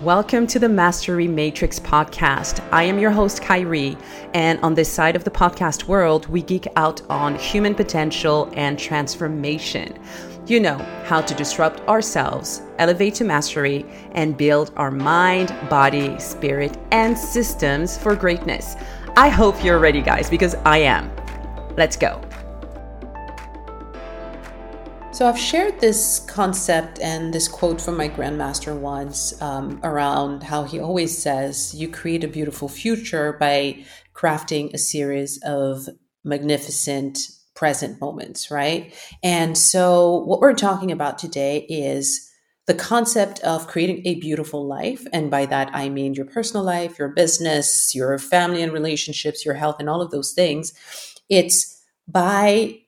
Welcome 0.00 0.48
to 0.48 0.58
the 0.58 0.68
Mastery 0.68 1.28
Matrix 1.28 1.78
podcast. 1.78 2.62
I 2.72 2.82
am 2.82 2.98
your 2.98 3.12
host, 3.12 3.40
Khairy, 3.40 3.96
and 4.34 4.58
on 4.60 4.74
this 4.74 4.92
side 4.92 5.14
of 5.14 5.22
the 5.22 5.30
podcast 5.30 5.84
world, 5.84 6.26
we 6.26 6.42
geek 6.42 6.66
out 6.74 7.00
on 7.08 7.36
human 7.36 7.76
potential 7.76 8.52
and 8.54 8.76
transformation. 8.76 9.96
You 10.46 10.58
know 10.58 10.78
how 11.04 11.20
to 11.20 11.34
disrupt 11.34 11.80
ourselves, 11.88 12.60
elevate 12.78 13.14
to 13.14 13.24
mastery, 13.24 13.86
and 14.12 14.36
build 14.36 14.72
our 14.76 14.90
mind, 14.90 15.54
body, 15.70 16.18
spirit, 16.18 16.76
and 16.90 17.16
systems 17.16 17.96
for 17.96 18.16
greatness. 18.16 18.74
I 19.16 19.28
hope 19.28 19.62
you're 19.62 19.78
ready, 19.78 20.02
guys, 20.02 20.28
because 20.28 20.56
I 20.66 20.78
am. 20.78 21.08
Let's 21.76 21.96
go. 21.96 22.20
So, 25.14 25.28
I've 25.28 25.38
shared 25.38 25.78
this 25.78 26.18
concept 26.26 26.98
and 26.98 27.32
this 27.32 27.46
quote 27.46 27.80
from 27.80 27.96
my 27.96 28.08
grandmaster 28.08 28.76
once 28.76 29.40
um, 29.40 29.78
around 29.84 30.42
how 30.42 30.64
he 30.64 30.80
always 30.80 31.16
says, 31.16 31.72
You 31.72 31.88
create 31.88 32.24
a 32.24 32.28
beautiful 32.28 32.68
future 32.68 33.34
by 33.34 33.84
crafting 34.12 34.74
a 34.74 34.78
series 34.78 35.40
of 35.44 35.88
magnificent 36.24 37.20
present 37.54 38.00
moments, 38.00 38.50
right? 38.50 38.92
And 39.22 39.56
so, 39.56 40.24
what 40.24 40.40
we're 40.40 40.52
talking 40.52 40.90
about 40.90 41.20
today 41.20 41.58
is 41.68 42.28
the 42.66 42.74
concept 42.74 43.38
of 43.44 43.68
creating 43.68 44.04
a 44.04 44.16
beautiful 44.16 44.66
life. 44.66 45.06
And 45.12 45.30
by 45.30 45.46
that, 45.46 45.70
I 45.72 45.90
mean 45.90 46.14
your 46.14 46.26
personal 46.26 46.64
life, 46.64 46.98
your 46.98 47.10
business, 47.10 47.94
your 47.94 48.18
family 48.18 48.62
and 48.62 48.72
relationships, 48.72 49.44
your 49.44 49.54
health, 49.54 49.76
and 49.78 49.88
all 49.88 50.02
of 50.02 50.10
those 50.10 50.32
things. 50.32 50.72
It's 51.28 51.80
by 52.08 52.80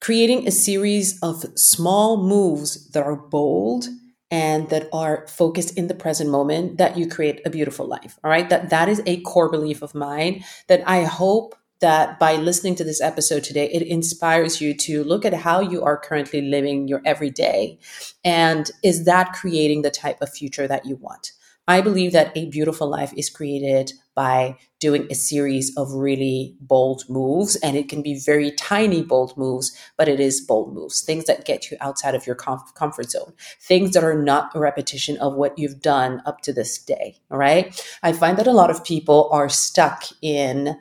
creating 0.00 0.46
a 0.46 0.50
series 0.50 1.18
of 1.22 1.44
small 1.58 2.22
moves 2.22 2.88
that 2.90 3.02
are 3.02 3.16
bold 3.16 3.86
and 4.30 4.68
that 4.68 4.88
are 4.92 5.26
focused 5.26 5.76
in 5.78 5.88
the 5.88 5.94
present 5.94 6.30
moment 6.30 6.76
that 6.76 6.98
you 6.98 7.08
create 7.08 7.40
a 7.46 7.50
beautiful 7.50 7.86
life 7.86 8.18
all 8.22 8.30
right? 8.30 8.48
That 8.50 8.70
that 8.70 8.88
is 8.88 9.02
a 9.06 9.20
core 9.22 9.50
belief 9.50 9.82
of 9.82 9.94
mine 9.94 10.44
that 10.66 10.82
i 10.86 11.04
hope 11.04 11.54
that 11.80 12.18
by 12.18 12.34
listening 12.34 12.74
to 12.74 12.84
this 12.84 13.00
episode 13.00 13.44
today 13.44 13.68
it 13.70 13.82
inspires 13.82 14.60
you 14.60 14.74
to 14.74 15.04
look 15.04 15.24
at 15.24 15.34
how 15.34 15.60
you 15.60 15.82
are 15.82 15.96
currently 15.96 16.42
living 16.42 16.88
your 16.88 17.00
everyday. 17.04 17.78
And 18.24 18.70
is 18.82 19.04
that 19.04 19.32
creating 19.32 19.82
the 19.82 19.90
type 19.90 20.20
of 20.20 20.28
future 20.28 20.66
that 20.66 20.86
you 20.86 20.96
want? 20.96 21.32
I 21.68 21.80
believe 21.82 22.12
that 22.12 22.36
a 22.36 22.46
beautiful 22.46 22.88
life 22.88 23.12
is 23.16 23.28
created 23.28 23.92
by 24.18 24.56
doing 24.80 25.06
a 25.12 25.14
series 25.14 25.72
of 25.76 25.92
really 25.92 26.56
bold 26.60 27.04
moves. 27.08 27.54
And 27.54 27.76
it 27.76 27.88
can 27.88 28.02
be 28.02 28.18
very 28.18 28.50
tiny 28.50 29.00
bold 29.00 29.36
moves, 29.36 29.70
but 29.96 30.08
it 30.08 30.18
is 30.18 30.40
bold 30.40 30.74
moves, 30.74 31.02
things 31.02 31.26
that 31.26 31.44
get 31.44 31.70
you 31.70 31.76
outside 31.80 32.16
of 32.16 32.26
your 32.26 32.34
comf- 32.34 32.74
comfort 32.74 33.12
zone, 33.12 33.32
things 33.60 33.92
that 33.92 34.02
are 34.02 34.20
not 34.20 34.50
a 34.56 34.58
repetition 34.58 35.18
of 35.18 35.36
what 35.36 35.56
you've 35.56 35.80
done 35.80 36.20
up 36.26 36.40
to 36.40 36.52
this 36.52 36.78
day. 36.78 37.14
All 37.30 37.38
right. 37.38 37.80
I 38.02 38.12
find 38.12 38.36
that 38.38 38.48
a 38.48 38.52
lot 38.52 38.70
of 38.70 38.82
people 38.82 39.28
are 39.30 39.48
stuck 39.48 40.02
in 40.20 40.76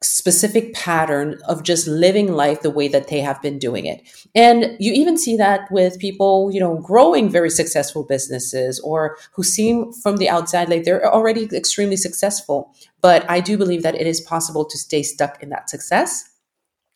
specific 0.00 0.74
pattern 0.74 1.40
of 1.48 1.64
just 1.64 1.88
living 1.88 2.32
life 2.32 2.62
the 2.62 2.70
way 2.70 2.86
that 2.86 3.08
they 3.08 3.20
have 3.20 3.42
been 3.42 3.58
doing 3.58 3.84
it. 3.84 4.00
And 4.34 4.76
you 4.78 4.92
even 4.92 5.18
see 5.18 5.36
that 5.36 5.70
with 5.72 5.98
people, 5.98 6.50
you 6.52 6.60
know, 6.60 6.76
growing 6.76 7.28
very 7.28 7.50
successful 7.50 8.04
businesses 8.04 8.78
or 8.80 9.16
who 9.32 9.42
seem 9.42 9.92
from 9.92 10.18
the 10.18 10.28
outside 10.28 10.68
like 10.68 10.84
they're 10.84 11.12
already 11.12 11.48
extremely 11.52 11.96
successful. 11.96 12.72
But 13.00 13.28
I 13.28 13.40
do 13.40 13.58
believe 13.58 13.82
that 13.82 13.96
it 13.96 14.06
is 14.06 14.20
possible 14.20 14.64
to 14.66 14.78
stay 14.78 15.02
stuck 15.02 15.42
in 15.42 15.48
that 15.48 15.68
success 15.68 16.24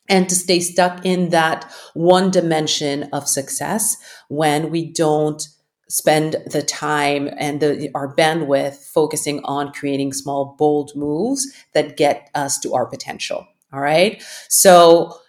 and 0.07 0.29
to 0.29 0.35
stay 0.35 0.59
stuck 0.59 1.05
in 1.05 1.29
that 1.29 1.69
one 1.93 2.31
dimension 2.31 3.03
of 3.11 3.27
success 3.27 3.97
when 4.29 4.69
we 4.69 4.91
don't 4.91 5.47
spend 5.93 6.37
the 6.47 6.63
time 6.63 7.29
and 7.37 7.61
the, 7.61 7.91
our 7.93 8.15
bandwidth 8.15 8.77
focusing 8.77 9.39
on 9.43 9.71
creating 9.71 10.11
small, 10.11 10.55
bold 10.57 10.91
moves 10.95 11.53
that 11.75 11.97
get 11.97 12.31
us 12.33 12.59
to 12.59 12.73
our 12.73 12.87
potential. 12.87 13.47
All 13.71 13.79
right. 13.79 14.23
So 14.49 15.19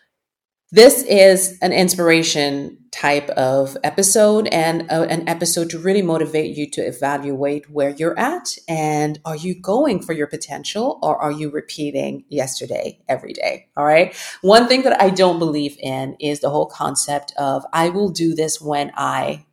this 0.72 1.02
is 1.02 1.58
an 1.60 1.74
inspiration 1.74 2.78
type 2.90 3.28
of 3.30 3.76
episode 3.84 4.46
and 4.46 4.90
uh, 4.90 5.06
an 5.10 5.28
episode 5.28 5.68
to 5.68 5.78
really 5.78 6.00
motivate 6.00 6.56
you 6.56 6.70
to 6.70 6.80
evaluate 6.80 7.68
where 7.68 7.90
you're 7.90 8.18
at 8.18 8.48
and 8.66 9.20
are 9.26 9.36
you 9.36 9.54
going 9.60 10.00
for 10.00 10.14
your 10.14 10.26
potential 10.26 10.98
or 11.02 11.20
are 11.20 11.32
you 11.32 11.50
repeating 11.50 12.24
yesterday 12.28 12.98
every 13.08 13.32
day 13.32 13.66
all 13.76 13.84
right 13.84 14.14
one 14.42 14.68
thing 14.68 14.82
that 14.82 15.00
i 15.02 15.10
don't 15.10 15.40
believe 15.40 15.76
in 15.80 16.14
is 16.20 16.38
the 16.38 16.50
whole 16.50 16.66
concept 16.66 17.32
of 17.36 17.64
i 17.72 17.88
will 17.88 18.10
do 18.10 18.32
this 18.32 18.60
when 18.60 18.92
i 18.96 19.44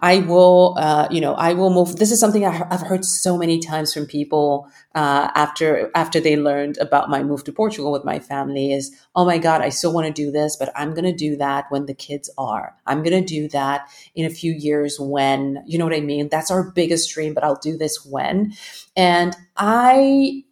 I 0.00 0.18
will, 0.18 0.76
uh, 0.78 1.08
you 1.10 1.20
know, 1.20 1.34
I 1.34 1.52
will 1.52 1.70
move. 1.70 1.96
This 1.96 2.10
is 2.10 2.20
something 2.20 2.44
I've 2.44 2.80
heard 2.80 3.04
so 3.04 3.36
many 3.38 3.60
times 3.60 3.92
from 3.94 4.06
people 4.06 4.68
uh, 4.94 5.30
after 5.34 5.90
after 5.94 6.20
they 6.20 6.36
learned 6.36 6.78
about 6.78 7.10
my 7.10 7.22
move 7.22 7.44
to 7.44 7.52
Portugal 7.52 7.92
with 7.92 8.04
my 8.04 8.18
family. 8.18 8.72
Is 8.72 8.94
oh 9.14 9.24
my 9.24 9.38
god, 9.38 9.60
I 9.60 9.68
still 9.68 9.92
want 9.92 10.06
to 10.06 10.12
do 10.12 10.30
this, 10.30 10.56
but 10.56 10.72
I'm 10.76 10.90
going 10.92 11.04
to 11.04 11.12
do 11.12 11.36
that 11.36 11.66
when 11.70 11.86
the 11.86 11.94
kids 11.94 12.30
are. 12.38 12.74
I'm 12.86 13.02
going 13.02 13.24
to 13.24 13.26
do 13.26 13.48
that 13.48 13.88
in 14.14 14.26
a 14.26 14.30
few 14.30 14.52
years 14.52 14.98
when 15.00 15.62
you 15.66 15.78
know 15.78 15.84
what 15.84 15.94
I 15.94 16.00
mean. 16.00 16.28
That's 16.28 16.50
our 16.50 16.70
biggest 16.72 17.10
dream, 17.12 17.34
but 17.34 17.44
I'll 17.44 17.56
do 17.56 17.76
this 17.76 18.04
when. 18.04 18.54
And 18.96 19.36
I 19.56 20.44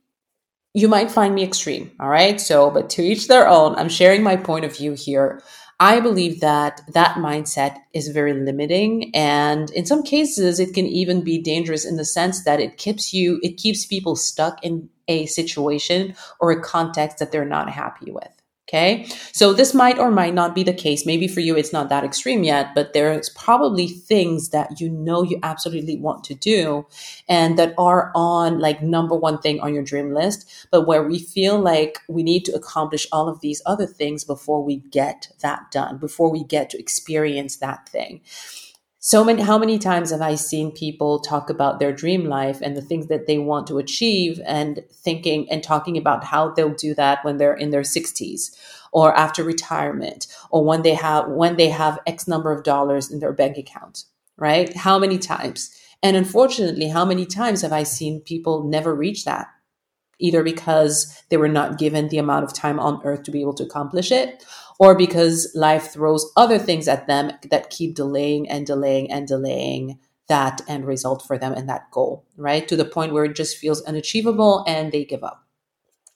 you 0.75 0.89
might 0.89 1.11
find 1.11 1.35
me 1.35 1.43
extreme. 1.43 1.91
All 2.01 2.09
right. 2.09 2.41
So, 2.41 2.71
but 2.71 2.91
to 2.91 3.03
each 3.03 3.29
their 3.29 3.49
own, 3.49 3.75
I'm 3.75 3.89
sharing 3.89 4.23
my 4.23 4.37
point 4.37 4.65
of 4.65 4.77
view 4.77 4.93
here. 4.93 5.43
I 5.81 5.99
believe 6.01 6.41
that 6.41 6.83
that 6.93 7.17
mindset 7.17 7.79
is 7.95 8.09
very 8.09 8.35
limiting. 8.35 9.11
And 9.15 9.71
in 9.71 9.87
some 9.87 10.03
cases, 10.03 10.61
it 10.61 10.75
can 10.75 10.87
even 10.87 11.23
be 11.23 11.41
dangerous 11.41 11.87
in 11.87 11.97
the 11.97 12.05
sense 12.05 12.45
that 12.45 12.61
it 12.61 12.77
keeps 12.77 13.15
you, 13.15 13.41
it 13.43 13.57
keeps 13.57 13.87
people 13.87 14.15
stuck 14.15 14.63
in 14.63 14.91
a 15.09 15.25
situation 15.25 16.15
or 16.39 16.51
a 16.51 16.61
context 16.61 17.19
that 17.19 17.33
they're 17.33 17.47
not 17.47 17.71
happy 17.71 18.11
with. 18.11 18.40
Okay. 18.71 19.05
So 19.33 19.53
this 19.53 19.75
might 19.75 19.99
or 19.99 20.13
might 20.13 20.33
not 20.33 20.55
be 20.55 20.63
the 20.63 20.73
case. 20.73 21.05
Maybe 21.05 21.27
for 21.27 21.41
you, 21.41 21.57
it's 21.57 21.73
not 21.73 21.89
that 21.89 22.05
extreme 22.05 22.45
yet, 22.45 22.73
but 22.73 22.93
there's 22.93 23.29
probably 23.31 23.89
things 23.89 24.51
that 24.51 24.81
you 24.81 24.89
know 24.89 25.25
you 25.25 25.41
absolutely 25.43 25.97
want 25.97 26.23
to 26.25 26.37
do 26.37 26.87
and 27.29 27.59
that 27.59 27.75
are 27.79 28.13
on 28.15 28.61
like 28.61 28.81
number 28.81 29.17
one 29.17 29.39
thing 29.39 29.59
on 29.59 29.75
your 29.75 29.83
dream 29.83 30.15
list, 30.15 30.69
but 30.71 30.87
where 30.87 31.03
we 31.03 31.19
feel 31.19 31.59
like 31.59 31.99
we 32.09 32.23
need 32.23 32.45
to 32.45 32.53
accomplish 32.53 33.09
all 33.11 33.29
of 33.29 33.41
these 33.41 33.61
other 33.67 33.87
things 33.87 34.23
before 34.23 34.63
we 34.63 34.77
get 34.77 35.33
that 35.41 35.73
done, 35.73 35.99
before 35.99 36.31
we 36.31 36.45
get 36.45 36.71
to 36.71 36.79
experience 36.79 37.57
that 37.57 37.89
thing 37.89 38.21
so 39.03 39.25
many 39.25 39.43
how 39.43 39.59
many 39.59 39.79
times 39.79 40.11
have 40.11 40.21
i 40.21 40.35
seen 40.35 40.71
people 40.71 41.19
talk 41.21 41.49
about 41.49 41.79
their 41.79 41.93
dream 41.93 42.27
life 42.27 42.61
and 42.61 42.77
the 42.77 42.83
things 42.83 43.07
that 43.07 43.27
they 43.27 43.39
want 43.39 43.67
to 43.67 43.79
achieve 43.79 44.41
and 44.45 44.83
thinking 44.93 45.51
and 45.51 45.63
talking 45.63 45.97
about 45.97 46.23
how 46.25 46.51
they'll 46.51 46.75
do 46.75 46.95
that 46.95 47.25
when 47.25 47.39
they're 47.39 47.55
in 47.55 47.71
their 47.71 47.83
60s 47.83 48.55
or 48.93 49.17
after 49.17 49.43
retirement 49.43 50.27
or 50.51 50.65
when 50.65 50.83
they 50.83 50.95
have 50.95 51.29
when 51.29 51.57
they 51.57 51.71
have 51.71 51.99
x 52.07 52.29
number 52.29 52.53
of 52.53 52.63
dollars 52.63 53.11
in 53.11 53.21
their 53.21 53.33
bank 53.33 53.57
account 53.57 54.05
right? 54.37 54.75
How 54.75 54.99
many 54.99 55.19
times? 55.19 55.71
And 56.03 56.17
unfortunately 56.17 56.89
how 56.89 57.05
many 57.05 57.27
times 57.27 57.63
have 57.63 57.73
i 57.73 57.83
seen 57.83 58.21
people 58.21 58.65
never 58.65 58.95
reach 58.95 59.25
that 59.25 59.49
either 60.21 60.43
because 60.43 61.23
they 61.29 61.37
were 61.37 61.49
not 61.49 61.79
given 61.79 62.09
the 62.09 62.19
amount 62.19 62.45
of 62.45 62.55
time 62.55 62.79
on 62.79 63.01
earth 63.05 63.23
to 63.25 63.31
be 63.31 63.41
able 63.41 63.55
to 63.55 63.65
accomplish 63.65 64.13
it 64.13 64.45
or 64.79 64.95
because 64.95 65.53
life 65.55 65.93
throws 65.93 66.31
other 66.37 66.59
things 66.59 66.89
at 66.89 67.07
them 67.07 67.33
that 67.51 67.71
keep 67.71 67.95
delaying 67.95 68.49
and 68.49 68.67
delaying 68.67 69.11
and 69.11 69.29
delaying 69.29 69.99
that 70.29 70.63
end 70.69 70.87
result 70.87 71.25
for 71.27 71.37
them 71.37 71.53
and 71.53 71.69
that 71.69 71.91
goal, 71.91 72.25
right? 72.37 72.67
To 72.69 72.77
the 72.77 72.85
point 72.85 73.13
where 73.13 73.25
it 73.25 73.35
just 73.35 73.59
feels 73.59 73.83
unachievable 73.83 74.65
and 74.67 74.91
they 74.91 75.05
give 75.05 75.23
up. 75.25 75.45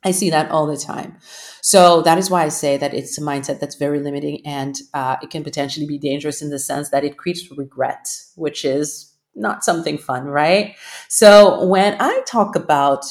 I 0.05 0.13
see 0.13 0.31
that 0.31 0.51
all 0.51 0.67
the 0.67 0.77
time. 0.77 1.19
So 1.63 2.03
that 2.03 2.19
is 2.19 2.31
why 2.31 2.45
I 2.45 2.49
say 2.49 2.77
that 2.77 2.95
it's 2.95 3.19
a 3.19 3.23
mindset 3.23 3.59
that's 3.59 3.75
very 3.75 4.01
limiting 4.01 4.47
and 4.47 4.79
uh, 4.93 5.17
it 5.23 5.31
can 5.31 5.43
potentially 5.43 5.87
be 5.87 5.99
dangerous 5.99 6.43
in 6.43 6.51
the 6.51 6.59
sense 6.59 6.91
that 6.91 7.05
it 7.05 7.17
creates 7.17 7.51
regret, 7.51 8.07
which 8.37 8.65
is 8.65 9.13
not 9.35 9.65
something 9.65 9.99
fun, 9.99 10.25
right? 10.27 10.77
So 11.09 11.67
when 11.67 11.97
I 12.01 12.23
talk 12.27 12.55
about 12.55 13.05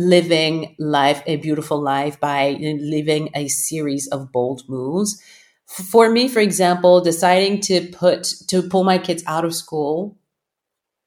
living 0.00 0.74
life, 0.78 1.22
a 1.26 1.36
beautiful 1.36 1.80
life, 1.80 2.18
by 2.18 2.56
living 2.60 3.30
a 3.34 3.48
series 3.48 4.06
of 4.08 4.32
bold 4.32 4.62
moves. 4.68 5.20
For 5.66 6.10
me, 6.10 6.26
for 6.28 6.40
example, 6.40 7.00
deciding 7.00 7.60
to 7.62 7.88
put 7.88 8.24
to 8.48 8.62
pull 8.62 8.84
my 8.84 8.98
kids 8.98 9.22
out 9.26 9.44
of 9.44 9.54
school 9.54 10.18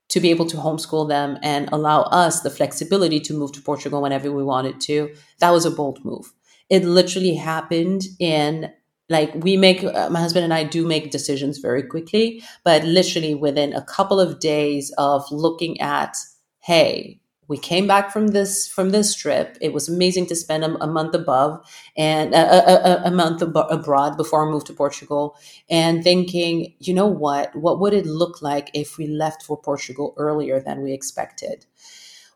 to 0.10 0.20
be 0.20 0.30
able 0.30 0.46
to 0.46 0.58
homeschool 0.58 1.08
them 1.10 1.38
and 1.42 1.70
allow 1.72 2.02
us 2.04 2.42
the 2.42 2.50
flexibility 2.50 3.20
to 3.20 3.34
move 3.34 3.52
to 3.54 3.62
Portugal 3.62 4.02
whenever 4.02 4.32
we 4.32 4.44
wanted 4.44 4.80
to, 4.82 5.14
that 5.40 5.50
was 5.50 5.66
a 5.66 5.72
bold 5.72 6.04
move. 6.06 6.32
It 6.70 6.86
literally 6.86 7.36
happened 7.36 8.04
in 8.20 8.72
like 9.10 9.34
we 9.36 9.58
make 9.58 9.84
uh, 9.84 10.10
my 10.10 10.20
husband 10.20 10.44
and 10.44 10.54
I 10.54 10.64
do 10.64 10.86
make 10.88 11.12
decisions 11.12 11.58
very 11.58 11.84
quickly, 11.84 12.44
but 12.64 12.84
literally 12.84 13.36
within 13.36 13.74
a 13.74 13.84
couple 13.84 14.20
of 14.20 14.40
days 14.40 14.94
of 14.98 15.26
looking 15.32 15.80
at, 15.82 16.16
hey, 16.60 17.20
we 17.48 17.58
came 17.58 17.88
back 17.88 18.12
from 18.12 18.28
this 18.28 18.68
from 18.68 18.92
this 18.92 19.16
trip. 19.16 19.58
It 19.62 19.74
was 19.74 19.90
amazing 19.90 20.28
to 20.28 20.36
spend 20.36 20.64
a, 20.64 20.84
a 20.84 20.88
month 20.88 21.14
above 21.14 21.66
and 21.98 22.34
a, 22.34 23.06
a, 23.06 23.08
a 23.08 23.12
month 23.12 23.42
ab- 23.42 23.68
abroad 23.70 24.18
before 24.18 24.48
I 24.48 24.52
moved 24.52 24.68
to 24.68 24.74
Portugal, 24.74 25.38
and 25.70 26.04
thinking, 26.04 26.74
you 26.80 26.94
know 26.94 27.08
what, 27.08 27.56
what 27.56 27.80
would 27.80 27.94
it 27.94 28.06
look 28.06 28.42
like 28.42 28.72
if 28.74 28.98
we 28.98 29.08
left 29.08 29.44
for 29.44 29.58
Portugal 29.58 30.14
earlier 30.18 30.60
than 30.60 30.82
we 30.82 30.94
expected? 30.94 31.66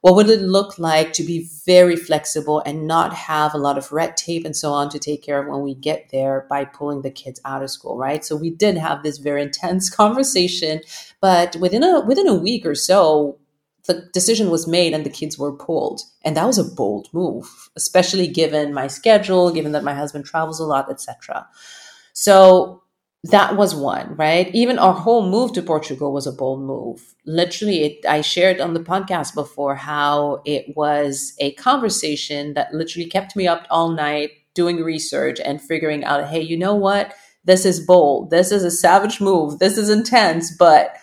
What 0.01 0.15
would 0.15 0.29
it 0.29 0.41
look 0.41 0.77
like 0.77 1.11
to 1.13 1.23
be 1.23 1.49
very 1.65 1.95
flexible 1.95 2.61
and 2.65 2.87
not 2.87 3.13
have 3.13 3.53
a 3.53 3.57
lot 3.57 3.77
of 3.77 3.91
red 3.91 4.15
tape 4.15 4.45
and 4.45 4.55
so 4.55 4.71
on 4.71 4.89
to 4.89 4.99
take 4.99 5.23
care 5.23 5.41
of 5.41 5.47
when 5.47 5.61
we 5.61 5.73
get 5.73 6.09
there 6.11 6.45
by 6.49 6.65
pulling 6.65 7.01
the 7.01 7.09
kids 7.09 7.41
out 7.43 7.63
of 7.63 7.71
school, 7.71 7.97
right? 7.97 8.23
So 8.23 8.35
we 8.35 8.51
did 8.51 8.77
have 8.77 9.01
this 9.03 9.17
very 9.17 9.41
intense 9.47 9.89
conversation, 9.89 10.81
but 11.19 11.55
within 11.55 11.83
a 11.83 12.01
within 12.05 12.27
a 12.27 12.35
week 12.35 12.65
or 12.65 12.75
so, 12.75 13.39
the 13.87 14.09
decision 14.13 14.49
was 14.49 14.67
made 14.67 14.93
and 14.93 15.05
the 15.05 15.09
kids 15.09 15.37
were 15.37 15.51
pulled. 15.51 16.01
And 16.23 16.37
that 16.37 16.45
was 16.45 16.57
a 16.57 16.63
bold 16.63 17.07
move, 17.13 17.69
especially 17.75 18.27
given 18.27 18.73
my 18.73 18.87
schedule, 18.87 19.51
given 19.51 19.71
that 19.71 19.83
my 19.83 19.93
husband 19.93 20.25
travels 20.25 20.59
a 20.59 20.65
lot, 20.65 20.91
etc. 20.91 21.47
So 22.13 22.83
that 23.23 23.55
was 23.57 23.73
one, 23.73 24.15
right? 24.15 24.53
Even 24.53 24.77
our 24.77 24.93
whole 24.93 25.29
move 25.29 25.53
to 25.53 25.61
Portugal 25.61 26.13
was 26.13 26.27
a 26.27 26.31
bold 26.31 26.61
move. 26.61 27.15
Literally, 27.25 27.83
it, 27.83 28.05
I 28.05 28.21
shared 28.21 28.59
on 28.61 28.73
the 28.73 28.79
podcast 28.79 29.33
before 29.33 29.75
how 29.75 30.41
it 30.45 30.75
was 30.75 31.33
a 31.39 31.53
conversation 31.53 32.53
that 32.53 32.73
literally 32.73 33.09
kept 33.09 33.35
me 33.35 33.47
up 33.47 33.65
all 33.69 33.91
night 33.91 34.31
doing 34.53 34.83
research 34.83 35.39
and 35.43 35.61
figuring 35.61 36.03
out, 36.03 36.27
hey, 36.27 36.41
you 36.41 36.57
know 36.57 36.75
what? 36.75 37.13
This 37.43 37.65
is 37.65 37.79
bold. 37.79 38.29
This 38.29 38.51
is 38.51 38.63
a 38.63 38.71
savage 38.71 39.21
move. 39.21 39.59
This 39.59 39.77
is 39.77 39.89
intense, 39.89 40.55
but 40.55 40.95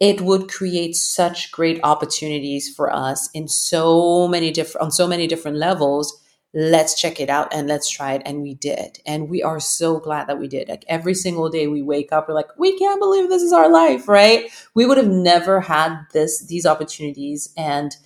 it 0.00 0.20
would 0.20 0.48
create 0.48 0.94
such 0.94 1.50
great 1.50 1.80
opportunities 1.82 2.68
for 2.68 2.92
us 2.94 3.28
in 3.34 3.48
so 3.48 4.28
many 4.28 4.50
different 4.50 4.84
on 4.84 4.90
so 4.90 5.06
many 5.06 5.26
different 5.26 5.56
levels. 5.56 6.20
Let's 6.54 6.98
check 6.98 7.20
it 7.20 7.28
out 7.28 7.52
and 7.52 7.68
let's 7.68 7.90
try 7.90 8.14
it. 8.14 8.22
And 8.24 8.40
we 8.40 8.54
did. 8.54 9.00
And 9.04 9.28
we 9.28 9.42
are 9.42 9.60
so 9.60 9.98
glad 10.00 10.28
that 10.28 10.38
we 10.38 10.48
did. 10.48 10.68
Like 10.68 10.84
every 10.88 11.14
single 11.14 11.50
day 11.50 11.66
we 11.66 11.82
wake 11.82 12.12
up 12.12 12.28
we're 12.28 12.34
like 12.34 12.56
we 12.58 12.78
can't 12.78 13.00
believe 13.00 13.28
this 13.28 13.42
is 13.42 13.52
our 13.52 13.70
life 13.70 14.08
right? 14.08 14.50
We 14.74 14.86
would 14.86 14.98
have 14.98 15.08
never 15.08 15.60
had 15.60 15.98
this 16.12 16.46
these 16.46 16.64
opportunities 16.66 17.52
and 17.56 17.96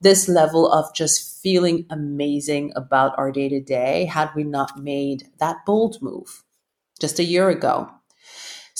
this 0.00 0.28
level 0.28 0.70
of 0.70 0.94
just 0.94 1.42
feeling 1.42 1.86
amazing 1.90 2.72
about 2.76 3.18
our 3.18 3.32
day 3.32 3.48
to 3.48 3.60
day 3.60 4.04
had 4.04 4.30
we 4.34 4.44
not 4.44 4.78
made 4.78 5.28
that 5.38 5.64
bold 5.66 6.00
move 6.02 6.44
just 7.00 7.18
a 7.18 7.24
year 7.24 7.48
ago 7.48 7.90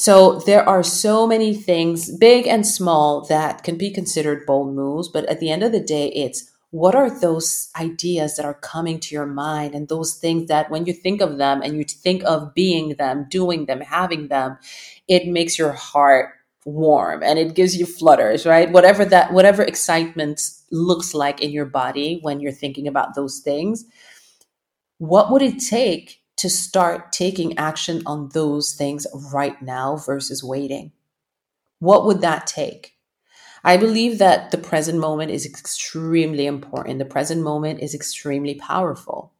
so 0.01 0.39
there 0.47 0.63
are 0.69 0.85
so 0.85 1.27
many 1.27 1.53
things, 1.57 2.17
big 2.19 2.47
and 2.47 2.65
small, 2.65 3.27
that 3.27 3.65
can 3.65 3.77
be 3.77 3.91
considered 3.91 4.47
bold 4.47 4.73
moves. 4.73 5.09
But 5.09 5.25
at 5.25 5.41
the 5.41 5.51
end 5.51 5.65
of 5.65 5.73
the 5.73 5.81
day, 5.81 6.07
it's 6.11 6.49
what 6.71 6.95
are 6.95 7.11
those 7.11 7.69
ideas 7.77 8.37
that 8.37 8.45
are 8.47 8.55
coming 8.55 9.01
to 9.01 9.15
your 9.17 9.27
mind 9.27 9.75
and 9.75 9.89
those 9.89 10.15
things 10.15 10.47
that 10.47 10.71
when 10.71 10.87
you 10.87 10.93
think 10.93 11.21
of 11.21 11.39
them 11.39 11.63
and 11.63 11.77
you 11.77 11.83
think 11.83 12.23
of 12.27 12.55
being 12.55 12.91
them, 12.95 13.27
doing 13.29 13.67
them, 13.67 13.81
having 13.81 14.29
them, 14.29 14.57
it 15.09 15.27
makes 15.27 15.59
your 15.59 15.73
heart 15.73 16.31
warm 16.65 17.25
and 17.25 17.37
it 17.37 17.57
gives 17.57 17.77
you 17.77 17.85
flutters, 17.85 18.47
right? 18.47 18.71
Whatever 18.71 19.05
that, 19.05 19.33
whatever 19.33 19.65
excitement 19.65 20.41
looks 20.71 21.13
like 21.13 21.43
in 21.43 21.51
your 21.51 21.67
body 21.67 22.21
when 22.23 22.39
you're 22.39 22.53
thinking 22.53 22.87
about 22.87 23.17
those 23.17 23.41
things. 23.41 23.85
What 24.99 25.33
would 25.33 25.43
it 25.43 25.59
take 25.59 26.18
to 26.39 26.51
start 26.51 27.13
taking 27.13 27.59
action 27.59 28.03
on 28.07 28.31
those 28.33 28.73
things 28.73 29.07
right 29.33 29.61
now 29.63 29.97
versus 29.97 30.43
waiting? 30.43 30.93
What 31.81 32.07
would 32.07 32.21
that 32.23 32.47
take? 32.47 32.95
I 33.65 33.77
believe 33.77 34.19
that 34.19 34.51
the 34.51 34.59
present 34.59 34.99
moment 34.99 35.31
is 35.31 35.45
extremely 35.45 36.47
important. 36.47 36.99
The 36.99 37.05
present 37.05 37.43
moment 37.43 37.81
is 37.81 37.95
extremely 37.95 38.55
powerful. 38.55 39.33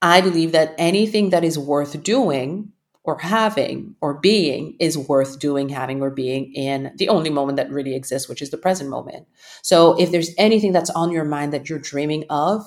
I 0.00 0.20
believe 0.20 0.52
that 0.52 0.74
anything 0.78 1.30
that 1.30 1.44
is 1.44 1.58
worth 1.58 2.02
doing 2.02 2.72
or 3.02 3.18
having 3.18 3.94
or 4.00 4.14
being 4.14 4.76
is 4.78 4.98
worth 4.98 5.38
doing, 5.38 5.68
having, 5.68 6.02
or 6.02 6.10
being 6.10 6.52
in 6.52 6.92
the 6.96 7.08
only 7.08 7.30
moment 7.30 7.56
that 7.56 7.70
really 7.70 7.94
exists, 7.94 8.28
which 8.28 8.42
is 8.42 8.50
the 8.50 8.58
present 8.58 8.90
moment. 8.90 9.26
So 9.62 9.98
if 9.98 10.10
there's 10.10 10.30
anything 10.38 10.72
that's 10.72 10.90
on 10.90 11.10
your 11.10 11.24
mind 11.24 11.52
that 11.52 11.68
you're 11.68 11.78
dreaming 11.78 12.24
of, 12.28 12.62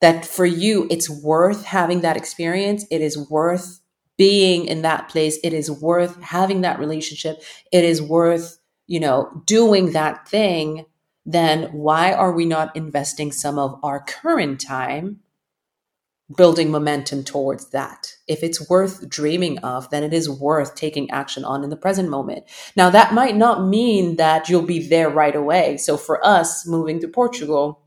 that 0.00 0.24
for 0.24 0.46
you, 0.46 0.86
it's 0.90 1.10
worth 1.10 1.64
having 1.64 2.00
that 2.00 2.16
experience. 2.16 2.86
It 2.90 3.02
is 3.02 3.18
worth 3.30 3.80
being 4.16 4.66
in 4.66 4.82
that 4.82 5.08
place. 5.08 5.38
It 5.42 5.52
is 5.52 5.70
worth 5.70 6.20
having 6.22 6.62
that 6.62 6.78
relationship. 6.78 7.42
It 7.72 7.84
is 7.84 8.02
worth, 8.02 8.58
you 8.86 9.00
know, 9.00 9.42
doing 9.46 9.92
that 9.92 10.28
thing. 10.28 10.84
Then 11.24 11.64
why 11.72 12.12
are 12.12 12.32
we 12.32 12.44
not 12.44 12.74
investing 12.76 13.32
some 13.32 13.58
of 13.58 13.78
our 13.82 14.00
current 14.00 14.60
time 14.60 15.20
building 16.36 16.70
momentum 16.70 17.24
towards 17.24 17.70
that? 17.70 18.14
If 18.26 18.42
it's 18.42 18.68
worth 18.68 19.08
dreaming 19.08 19.58
of, 19.58 19.90
then 19.90 20.02
it 20.02 20.12
is 20.12 20.30
worth 20.30 20.74
taking 20.74 21.10
action 21.10 21.44
on 21.44 21.64
in 21.64 21.70
the 21.70 21.76
present 21.76 22.08
moment. 22.08 22.44
Now, 22.76 22.90
that 22.90 23.14
might 23.14 23.36
not 23.36 23.66
mean 23.66 24.16
that 24.16 24.48
you'll 24.48 24.62
be 24.62 24.86
there 24.86 25.10
right 25.10 25.36
away. 25.36 25.76
So 25.76 25.96
for 25.96 26.24
us 26.26 26.66
moving 26.66 27.00
to 27.00 27.08
Portugal, 27.08 27.82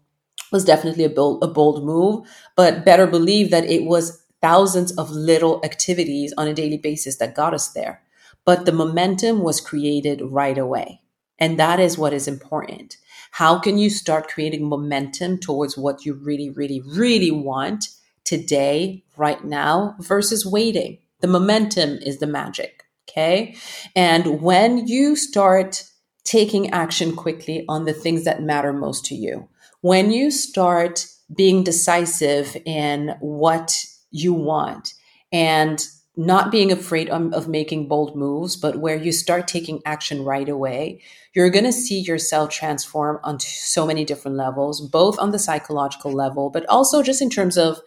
was 0.53 0.63
definitely 0.63 1.03
a 1.03 1.09
bold, 1.09 1.43
a 1.43 1.47
bold 1.47 1.83
move, 1.83 2.25
but 2.55 2.85
better 2.85 3.05
believe 3.07 3.51
that 3.51 3.65
it 3.65 3.83
was 3.83 4.23
thousands 4.41 4.91
of 4.97 5.11
little 5.11 5.59
activities 5.65 6.33
on 6.37 6.47
a 6.47 6.53
daily 6.53 6.77
basis 6.77 7.17
that 7.17 7.35
got 7.35 7.53
us 7.53 7.69
there. 7.69 8.01
But 8.45 8.65
the 8.65 8.71
momentum 8.71 9.41
was 9.41 9.59
created 9.59 10.21
right 10.21 10.57
away. 10.57 11.01
And 11.39 11.57
that 11.59 11.79
is 11.79 11.97
what 11.97 12.13
is 12.13 12.27
important. 12.27 12.97
How 13.31 13.57
can 13.57 13.77
you 13.77 13.89
start 13.89 14.27
creating 14.27 14.69
momentum 14.69 15.39
towards 15.39 15.77
what 15.77 16.05
you 16.05 16.13
really, 16.13 16.49
really, 16.49 16.81
really 16.81 17.31
want 17.31 17.87
today, 18.23 19.03
right 19.17 19.43
now, 19.43 19.95
versus 19.99 20.45
waiting? 20.45 20.99
The 21.21 21.27
momentum 21.27 21.97
is 22.05 22.19
the 22.19 22.27
magic. 22.27 22.83
Okay. 23.09 23.55
And 23.95 24.41
when 24.41 24.87
you 24.87 25.15
start 25.15 25.83
taking 26.23 26.71
action 26.71 27.15
quickly 27.15 27.65
on 27.67 27.85
the 27.85 27.93
things 27.93 28.23
that 28.25 28.43
matter 28.43 28.71
most 28.71 29.05
to 29.05 29.15
you, 29.15 29.49
when 29.83 30.11
you 30.11 30.31
start 30.31 31.05
being 31.35 31.61
decisive 31.61 32.55
in 32.65 33.13
what 33.19 33.75
you 34.11 34.33
want 34.33 34.93
and 35.33 35.85
not 36.15 36.51
being 36.51 36.71
afraid 36.71 37.09
of, 37.09 37.49
making 37.49 37.89
bold 37.89 38.15
moves, 38.15 38.55
but 38.55 38.77
where 38.77 38.95
you 38.95 39.11
start 39.11 39.45
taking 39.45 39.81
action 39.85 40.23
right 40.23 40.47
away, 40.47 41.01
you're 41.35 41.49
going 41.49 41.65
to 41.65 41.73
see 41.73 41.99
yourself 41.99 42.49
transform 42.49 43.19
on 43.25 43.41
so 43.41 43.85
many 43.85 44.05
different 44.05 44.37
levels, 44.37 44.79
both 44.79 45.19
on 45.19 45.31
the 45.31 45.39
psychological 45.39 46.13
level, 46.13 46.49
but 46.49 46.65
also 46.69 47.03
just 47.03 47.21
in 47.21 47.29
terms 47.29 47.57
of 47.57 47.81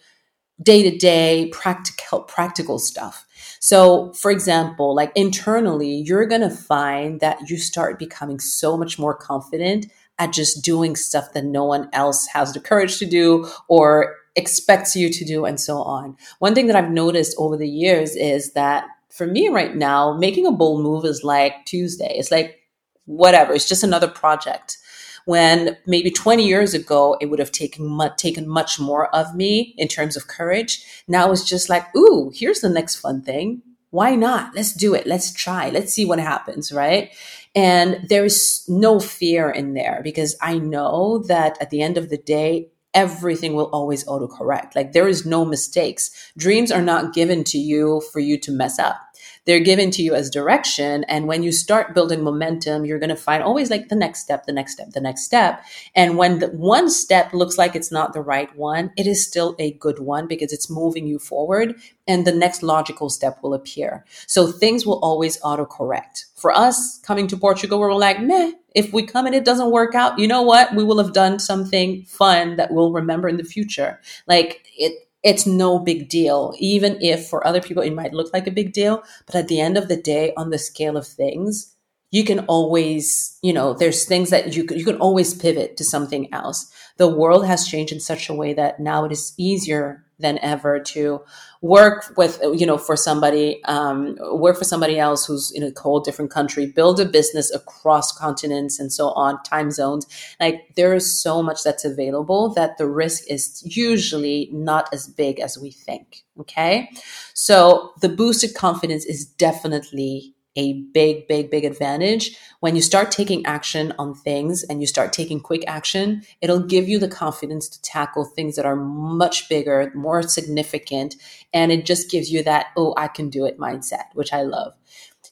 day 0.62 0.82
to 0.82 0.94
day 0.98 1.48
practical 1.50 2.20
practical 2.24 2.78
stuff. 2.78 3.26
So, 3.60 4.12
for 4.12 4.30
example, 4.30 4.94
like 4.94 5.12
internally, 5.14 6.02
you're 6.04 6.26
going 6.26 6.42
to 6.42 6.50
find 6.50 7.20
that 7.20 7.48
you 7.48 7.56
start 7.56 7.98
becoming 7.98 8.38
so 8.38 8.76
much 8.76 8.98
more 8.98 9.14
confident 9.14 9.86
at 10.18 10.32
just 10.32 10.64
doing 10.64 10.96
stuff 10.96 11.32
that 11.32 11.44
no 11.44 11.64
one 11.64 11.88
else 11.92 12.26
has 12.28 12.52
the 12.52 12.60
courage 12.60 12.98
to 12.98 13.06
do 13.06 13.48
or 13.68 14.16
expects 14.34 14.94
you 14.94 15.10
to 15.10 15.24
do 15.24 15.44
and 15.44 15.60
so 15.60 15.78
on. 15.78 16.16
One 16.38 16.54
thing 16.54 16.66
that 16.66 16.76
I've 16.76 16.90
noticed 16.90 17.34
over 17.38 17.56
the 17.56 17.68
years 17.68 18.14
is 18.14 18.52
that 18.52 18.86
for 19.10 19.26
me 19.26 19.48
right 19.48 19.74
now, 19.74 20.16
making 20.16 20.46
a 20.46 20.52
bold 20.52 20.82
move 20.82 21.04
is 21.04 21.24
like 21.24 21.64
Tuesday. 21.64 22.14
It's 22.16 22.30
like 22.30 22.60
whatever, 23.06 23.54
it's 23.54 23.68
just 23.68 23.82
another 23.82 24.08
project. 24.08 24.78
When 25.24 25.76
maybe 25.86 26.10
20 26.10 26.46
years 26.46 26.72
ago, 26.72 27.16
it 27.20 27.26
would 27.26 27.40
have 27.40 27.50
taken 27.50 27.84
much, 27.84 28.16
taken 28.16 28.46
much 28.46 28.78
more 28.78 29.12
of 29.14 29.34
me 29.34 29.74
in 29.76 29.88
terms 29.88 30.16
of 30.16 30.28
courage. 30.28 30.84
Now 31.08 31.32
it's 31.32 31.48
just 31.48 31.68
like, 31.68 31.84
ooh, 31.96 32.30
here's 32.32 32.60
the 32.60 32.68
next 32.68 32.96
fun 32.96 33.22
thing. 33.22 33.62
Why 33.90 34.14
not? 34.14 34.54
Let's 34.54 34.72
do 34.72 34.94
it. 34.94 35.06
Let's 35.06 35.32
try. 35.32 35.70
Let's 35.70 35.94
see 35.94 36.04
what 36.04 36.18
happens, 36.18 36.70
right? 36.70 37.10
And 37.56 38.06
there's 38.08 38.64
no 38.68 39.00
fear 39.00 39.50
in 39.50 39.72
there 39.74 40.02
because 40.04 40.36
I 40.42 40.58
know 40.58 41.24
that 41.26 41.56
at 41.60 41.70
the 41.70 41.80
end 41.82 41.96
of 41.96 42.10
the 42.10 42.18
day, 42.18 42.68
everything 42.92 43.54
will 43.54 43.70
always 43.72 44.04
autocorrect. 44.04 44.76
Like 44.76 44.92
there 44.92 45.08
is 45.08 45.26
no 45.26 45.44
mistakes. 45.44 46.10
Dreams 46.36 46.70
are 46.70 46.82
not 46.82 47.14
given 47.14 47.44
to 47.44 47.58
you 47.58 48.02
for 48.12 48.20
you 48.20 48.38
to 48.40 48.52
mess 48.52 48.78
up 48.78 49.00
they're 49.46 49.60
given 49.60 49.90
to 49.92 50.02
you 50.02 50.14
as 50.14 50.28
direction. 50.28 51.04
And 51.04 51.26
when 51.26 51.42
you 51.42 51.52
start 51.52 51.94
building 51.94 52.22
momentum, 52.22 52.84
you're 52.84 52.98
going 52.98 53.10
to 53.10 53.16
find 53.16 53.42
always 53.42 53.70
like 53.70 53.88
the 53.88 53.96
next 53.96 54.20
step, 54.20 54.44
the 54.44 54.52
next 54.52 54.72
step, 54.72 54.90
the 54.90 55.00
next 55.00 55.22
step. 55.22 55.64
And 55.94 56.18
when 56.18 56.40
the 56.40 56.48
one 56.48 56.90
step 56.90 57.32
looks 57.32 57.56
like 57.56 57.74
it's 57.74 57.92
not 57.92 58.12
the 58.12 58.20
right 58.20 58.54
one, 58.56 58.92
it 58.96 59.06
is 59.06 59.26
still 59.26 59.54
a 59.58 59.72
good 59.74 60.00
one 60.00 60.26
because 60.26 60.52
it's 60.52 60.68
moving 60.68 61.06
you 61.06 61.18
forward 61.18 61.76
and 62.08 62.26
the 62.26 62.32
next 62.32 62.62
logical 62.62 63.08
step 63.08 63.38
will 63.42 63.54
appear. 63.54 64.04
So 64.26 64.50
things 64.50 64.84
will 64.84 64.98
always 65.02 65.40
autocorrect. 65.40 66.26
For 66.34 66.56
us 66.56 66.98
coming 67.00 67.26
to 67.28 67.36
Portugal, 67.36 67.80
we're 67.80 67.94
like, 67.94 68.20
meh, 68.20 68.52
if 68.74 68.92
we 68.92 69.06
come 69.06 69.26
and 69.26 69.34
it 69.34 69.44
doesn't 69.44 69.70
work 69.70 69.94
out, 69.94 70.18
you 70.18 70.28
know 70.28 70.42
what? 70.42 70.74
We 70.74 70.84
will 70.84 71.02
have 71.02 71.12
done 71.14 71.38
something 71.38 72.04
fun 72.04 72.56
that 72.56 72.72
we'll 72.72 72.92
remember 72.92 73.28
in 73.28 73.38
the 73.38 73.44
future. 73.44 74.00
Like 74.26 74.66
it, 74.76 75.05
it's 75.22 75.46
no 75.46 75.78
big 75.78 76.08
deal, 76.08 76.54
even 76.58 76.98
if 77.02 77.26
for 77.28 77.46
other 77.46 77.60
people 77.60 77.82
it 77.82 77.94
might 77.94 78.14
look 78.14 78.32
like 78.32 78.46
a 78.46 78.52
big 78.52 78.72
deal. 78.72 79.02
But 79.26 79.34
at 79.34 79.48
the 79.48 79.60
end 79.60 79.76
of 79.76 79.88
the 79.88 79.96
day, 79.96 80.32
on 80.36 80.50
the 80.50 80.58
scale 80.58 80.96
of 80.96 81.06
things, 81.06 81.74
you 82.10 82.24
can 82.24 82.40
always, 82.46 83.38
you 83.42 83.52
know, 83.52 83.74
there's 83.74 84.04
things 84.04 84.30
that 84.30 84.54
you 84.54 84.66
you 84.70 84.84
can 84.84 84.96
always 84.96 85.34
pivot 85.34 85.76
to 85.76 85.84
something 85.84 86.32
else. 86.32 86.70
The 86.96 87.08
world 87.08 87.46
has 87.46 87.66
changed 87.66 87.92
in 87.92 88.00
such 88.00 88.28
a 88.28 88.34
way 88.34 88.54
that 88.54 88.80
now 88.80 89.04
it 89.04 89.12
is 89.12 89.34
easier 89.36 90.05
than 90.18 90.38
ever 90.40 90.80
to 90.80 91.20
work 91.60 92.12
with 92.16 92.40
you 92.54 92.66
know 92.66 92.78
for 92.78 92.96
somebody 92.96 93.62
um, 93.64 94.16
work 94.32 94.56
for 94.56 94.64
somebody 94.64 94.98
else 94.98 95.26
who's 95.26 95.50
in 95.52 95.62
a 95.62 95.70
whole 95.80 96.00
different 96.00 96.30
country 96.30 96.66
build 96.66 97.00
a 97.00 97.04
business 97.04 97.52
across 97.54 98.16
continents 98.16 98.78
and 98.78 98.92
so 98.92 99.10
on 99.10 99.42
time 99.42 99.70
zones. 99.70 100.06
Like 100.40 100.74
there 100.76 100.94
is 100.94 101.22
so 101.22 101.42
much 101.42 101.62
that's 101.62 101.84
available 101.84 102.54
that 102.54 102.78
the 102.78 102.86
risk 102.86 103.24
is 103.28 103.62
usually 103.64 104.48
not 104.52 104.88
as 104.92 105.06
big 105.06 105.40
as 105.40 105.58
we 105.58 105.70
think 105.70 106.24
okay? 106.40 106.90
So 107.34 107.92
the 108.00 108.08
boosted 108.08 108.54
confidence 108.54 109.04
is 109.04 109.24
definitely 109.24 110.35
a 110.56 110.82
big, 110.94 111.28
big, 111.28 111.50
big 111.50 111.64
advantage. 111.64 112.36
When 112.60 112.74
you 112.74 112.82
start 112.82 113.10
taking 113.10 113.44
action 113.46 113.92
on 113.98 114.14
things 114.14 114.64
and 114.64 114.80
you 114.80 114.86
start 114.86 115.12
taking 115.12 115.40
quick 115.40 115.64
action, 115.66 116.22
it'll 116.40 116.60
give 116.60 116.88
you 116.88 116.98
the 116.98 117.08
confidence 117.08 117.68
to 117.68 117.82
tackle 117.82 118.24
things 118.24 118.56
that 118.56 118.66
are 118.66 118.76
much 118.76 119.48
bigger, 119.48 119.92
more 119.94 120.22
significant. 120.22 121.16
And 121.52 121.70
it 121.70 121.86
just 121.86 122.10
gives 122.10 122.30
you 122.32 122.42
that, 122.44 122.66
oh, 122.76 122.94
I 122.96 123.08
can 123.08 123.30
do 123.30 123.44
it 123.44 123.58
mindset, 123.58 124.06
which 124.14 124.32
I 124.32 124.42
love. 124.42 124.74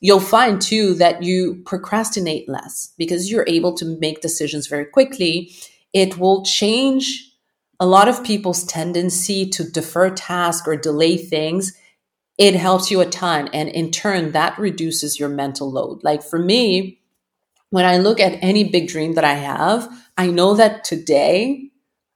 You'll 0.01 0.21
find 0.21 0.61
too 0.61 0.95
that 0.95 1.23
you 1.23 1.63
procrastinate 1.65 2.49
less 2.49 2.93
because 2.99 3.31
you're 3.31 3.47
able 3.49 3.75
to 3.77 3.85
make 3.85 4.21
decisions 4.21 4.67
very 4.67 4.85
quickly. 4.85 5.55
It 5.93 6.19
will 6.19 6.45
change 6.45 7.31
a 7.81 7.87
lot 7.87 8.09
of 8.09 8.25
people's 8.25 8.65
tendency 8.65 9.49
to 9.51 9.65
defer 9.65 10.11
tasks 10.11 10.67
or 10.67 10.77
delay 10.77 11.17
things 11.17 11.73
it 12.39 12.55
helps 12.55 12.91
you 12.91 13.01
a 13.01 13.07
ton. 13.07 13.49
And 13.53 13.69
in 13.69 13.91
turn, 13.91 14.33
that 14.33 14.59
reduces 14.59 15.19
your 15.19 15.29
mental 15.29 15.71
load. 15.71 16.03
Like 16.03 16.23
for 16.23 16.39
me, 16.39 17.01
when 17.71 17.85
I 17.85 17.99
look 17.99 18.21
at 18.21 18.39
any 18.43 18.65
big 18.65 18.89
dream 18.89 19.15
that 19.15 19.25
I 19.25 19.35
have, 19.35 19.89
I 20.17 20.29
know 20.29 20.55
that 20.55 20.85
today 20.85 21.71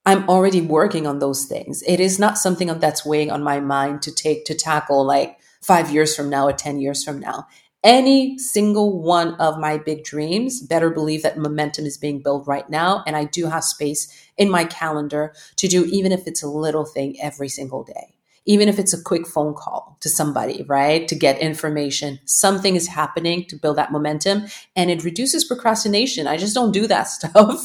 I'm 0.06 0.28
already 0.28 0.60
working 0.60 1.06
on 1.06 1.18
those 1.18 1.44
things. 1.44 1.82
It 1.86 2.00
is 2.00 2.18
not 2.18 2.38
something 2.38 2.68
that's 2.78 3.04
weighing 3.04 3.30
on 3.30 3.42
my 3.42 3.60
mind 3.60 4.02
to 4.02 4.14
take 4.14 4.44
to 4.46 4.54
tackle 4.54 5.04
like 5.04 5.38
five 5.62 5.90
years 5.90 6.16
from 6.16 6.30
now 6.30 6.46
or 6.46 6.52
10 6.52 6.80
years 6.80 7.04
from 7.04 7.20
now. 7.20 7.46
Any 7.84 8.38
single 8.38 9.00
one 9.00 9.34
of 9.34 9.58
my 9.58 9.78
big 9.78 10.02
dreams, 10.02 10.60
better 10.62 10.90
believe 10.90 11.22
that 11.22 11.38
momentum 11.38 11.86
is 11.86 11.96
being 11.96 12.22
built 12.22 12.46
right 12.46 12.68
now. 12.68 13.04
And 13.06 13.16
I 13.16 13.24
do 13.24 13.46
have 13.46 13.62
space 13.62 14.12
in 14.36 14.50
my 14.50 14.64
calendar 14.64 15.32
to 15.56 15.68
do, 15.68 15.84
even 15.84 16.10
if 16.10 16.26
it's 16.26 16.42
a 16.42 16.48
little 16.48 16.84
thing 16.84 17.20
every 17.20 17.48
single 17.48 17.84
day 17.84 18.17
even 18.48 18.66
if 18.66 18.78
it's 18.78 18.94
a 18.94 19.02
quick 19.02 19.26
phone 19.26 19.52
call 19.52 19.98
to 20.00 20.08
somebody, 20.08 20.64
right? 20.66 21.06
To 21.06 21.14
get 21.14 21.38
information, 21.38 22.18
something 22.24 22.76
is 22.76 22.88
happening 22.88 23.44
to 23.44 23.56
build 23.56 23.76
that 23.76 23.92
momentum 23.92 24.46
and 24.74 24.90
it 24.90 25.04
reduces 25.04 25.44
procrastination. 25.44 26.26
I 26.26 26.38
just 26.38 26.54
don't 26.54 26.72
do 26.72 26.86
that 26.86 27.02
stuff. 27.08 27.62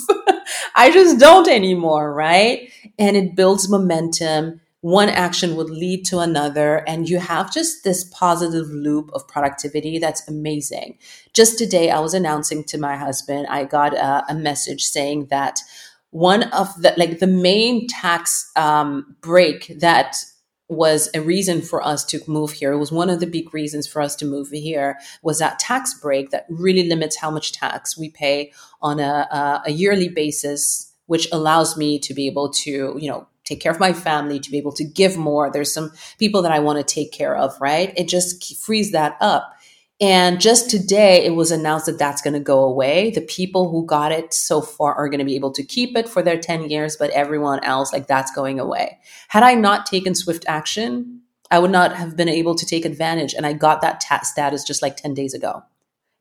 I 0.75 0.91
just 0.91 1.19
don't 1.19 1.47
anymore, 1.47 2.13
right? 2.13 2.69
And 2.99 3.15
it 3.15 3.33
builds 3.33 3.69
momentum. 3.69 4.59
One 4.81 5.07
action 5.07 5.55
would 5.55 5.69
lead 5.69 6.03
to 6.07 6.19
another, 6.19 6.83
and 6.85 7.07
you 7.07 7.17
have 7.19 7.53
just 7.53 7.85
this 7.85 8.03
positive 8.03 8.67
loop 8.67 9.09
of 9.13 9.25
productivity 9.29 9.97
that's 9.97 10.27
amazing. 10.27 10.97
Just 11.31 11.57
today, 11.57 11.89
I 11.89 12.01
was 12.01 12.13
announcing 12.13 12.65
to 12.65 12.77
my 12.77 12.97
husband, 12.97 13.47
I 13.47 13.63
got 13.63 13.93
a, 13.93 14.25
a 14.27 14.35
message 14.35 14.83
saying 14.83 15.27
that 15.27 15.61
one 16.09 16.43
of 16.51 16.67
the 16.81 16.93
like 16.97 17.19
the 17.19 17.27
main 17.27 17.87
tax 17.87 18.51
um, 18.57 19.15
break 19.21 19.79
that 19.79 20.17
was 20.73 21.09
a 21.13 21.21
reason 21.21 21.61
for 21.61 21.85
us 21.85 22.03
to 22.05 22.21
move 22.27 22.53
here. 22.53 22.73
It 22.73 22.77
was 22.77 22.91
one 22.91 23.09
of 23.09 23.19
the 23.19 23.27
big 23.27 23.53
reasons 23.53 23.87
for 23.87 24.01
us 24.01 24.15
to 24.17 24.25
move 24.25 24.49
here 24.49 24.97
was 25.21 25.39
that 25.39 25.59
tax 25.59 25.93
break 25.93 26.31
that 26.31 26.45
really 26.49 26.87
limits 26.87 27.17
how 27.17 27.31
much 27.31 27.51
tax 27.51 27.97
we 27.97 28.09
pay 28.09 28.51
on 28.81 28.99
a, 28.99 29.61
a, 29.65 29.71
yearly 29.71 30.09
basis, 30.09 30.93
which 31.07 31.27
allows 31.31 31.77
me 31.77 31.99
to 31.99 32.13
be 32.13 32.27
able 32.27 32.49
to, 32.49 32.97
you 32.99 33.09
know, 33.09 33.27
take 33.45 33.59
care 33.59 33.71
of 33.71 33.79
my 33.79 33.93
family, 33.93 34.39
to 34.39 34.51
be 34.51 34.57
able 34.57 34.71
to 34.73 34.83
give 34.83 35.17
more. 35.17 35.51
There's 35.51 35.73
some 35.73 35.91
people 36.17 36.41
that 36.41 36.51
I 36.51 36.59
want 36.59 36.79
to 36.85 36.93
take 36.93 37.11
care 37.11 37.35
of, 37.35 37.59
right? 37.59 37.93
It 37.97 38.07
just 38.07 38.57
frees 38.57 38.91
that 38.91 39.17
up. 39.19 39.53
And 40.03 40.41
just 40.41 40.69
today, 40.69 41.23
it 41.23 41.33
was 41.33 41.49
announced 41.49 41.85
that 41.85 41.97
that's 41.97 42.21
going 42.21 42.33
to 42.33 42.39
go 42.41 42.59
away. 42.59 43.11
The 43.11 43.21
people 43.21 43.69
who 43.69 43.85
got 43.85 44.11
it 44.11 44.33
so 44.33 44.59
far 44.59 44.93
are 44.95 45.07
going 45.07 45.19
to 45.19 45.25
be 45.25 45.37
able 45.37 45.53
to 45.53 45.63
keep 45.63 45.95
it 45.95 46.09
for 46.09 46.21
their 46.21 46.37
10 46.37 46.69
years, 46.69 46.97
but 46.97 47.09
everyone 47.11 47.63
else, 47.63 47.93
like 47.93 48.05
that's 48.05 48.35
going 48.35 48.59
away. 48.59 48.99
Had 49.29 49.43
I 49.43 49.53
not 49.53 49.85
taken 49.85 50.13
swift 50.13 50.43
action, 50.45 51.21
I 51.51 51.59
would 51.59 51.71
not 51.71 51.95
have 51.95 52.17
been 52.17 52.27
able 52.27 52.53
to 52.53 52.65
take 52.65 52.83
advantage. 52.83 53.33
And 53.33 53.45
I 53.45 53.53
got 53.53 53.79
that 53.79 54.01
ta- 54.01 54.23
status 54.23 54.65
just 54.65 54.81
like 54.81 54.97
10 54.97 55.13
days 55.13 55.33
ago. 55.33 55.63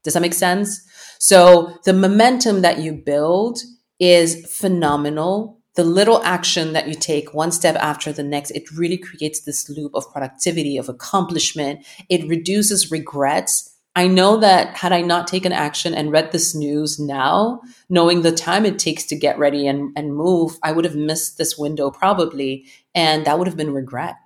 Does 0.05 0.15
that 0.15 0.21
make 0.21 0.35
sense? 0.35 0.81
So 1.19 1.77
the 1.85 1.93
momentum 1.93 2.63
that 2.63 2.79
you 2.79 2.93
build 2.93 3.59
is 3.99 4.47
phenomenal 4.47 5.61
the 5.75 5.85
little 5.85 6.23
action 6.23 6.75
that 6.75 6.87
you 6.87 6.95
take 6.95 7.33
one 7.33 7.51
step 7.51 7.77
after 7.77 8.13
the 8.13 8.23
next, 8.23 8.51
it 8.51 8.71
really 8.73 8.99
creates 8.99 9.41
this 9.41 9.71
loop 9.71 9.95
of 9.95 10.11
productivity, 10.13 10.77
of 10.77 10.89
accomplishment. 10.89 11.87
It 12.11 12.29
reduces 12.29 12.91
regrets. 12.91 13.72
I 13.95 14.07
know 14.07 14.39
that 14.39 14.77
had 14.77 14.93
I 14.93 15.03
not 15.03 15.27
taken 15.27 15.53
action 15.53 15.93
and 15.93 16.11
read 16.11 16.33
this 16.33 16.55
news 16.55 16.99
now, 16.99 17.61
knowing 17.91 18.23
the 18.23 18.33
time 18.33 18.65
it 18.65 18.79
takes 18.79 19.05
to 19.07 19.17
get 19.17 19.39
ready 19.39 19.67
and, 19.67 19.93
and 19.97 20.17
move, 20.17 20.59
I 20.63 20.73
would 20.73 20.87
have 20.87 20.97
missed 20.97 21.37
this 21.37 21.59
window 21.59 21.91
probably. 21.91 22.67
And 22.95 23.27
that 23.27 23.39
would 23.39 23.47
have 23.47 23.57
been 23.57 23.75
regret, 23.75 24.17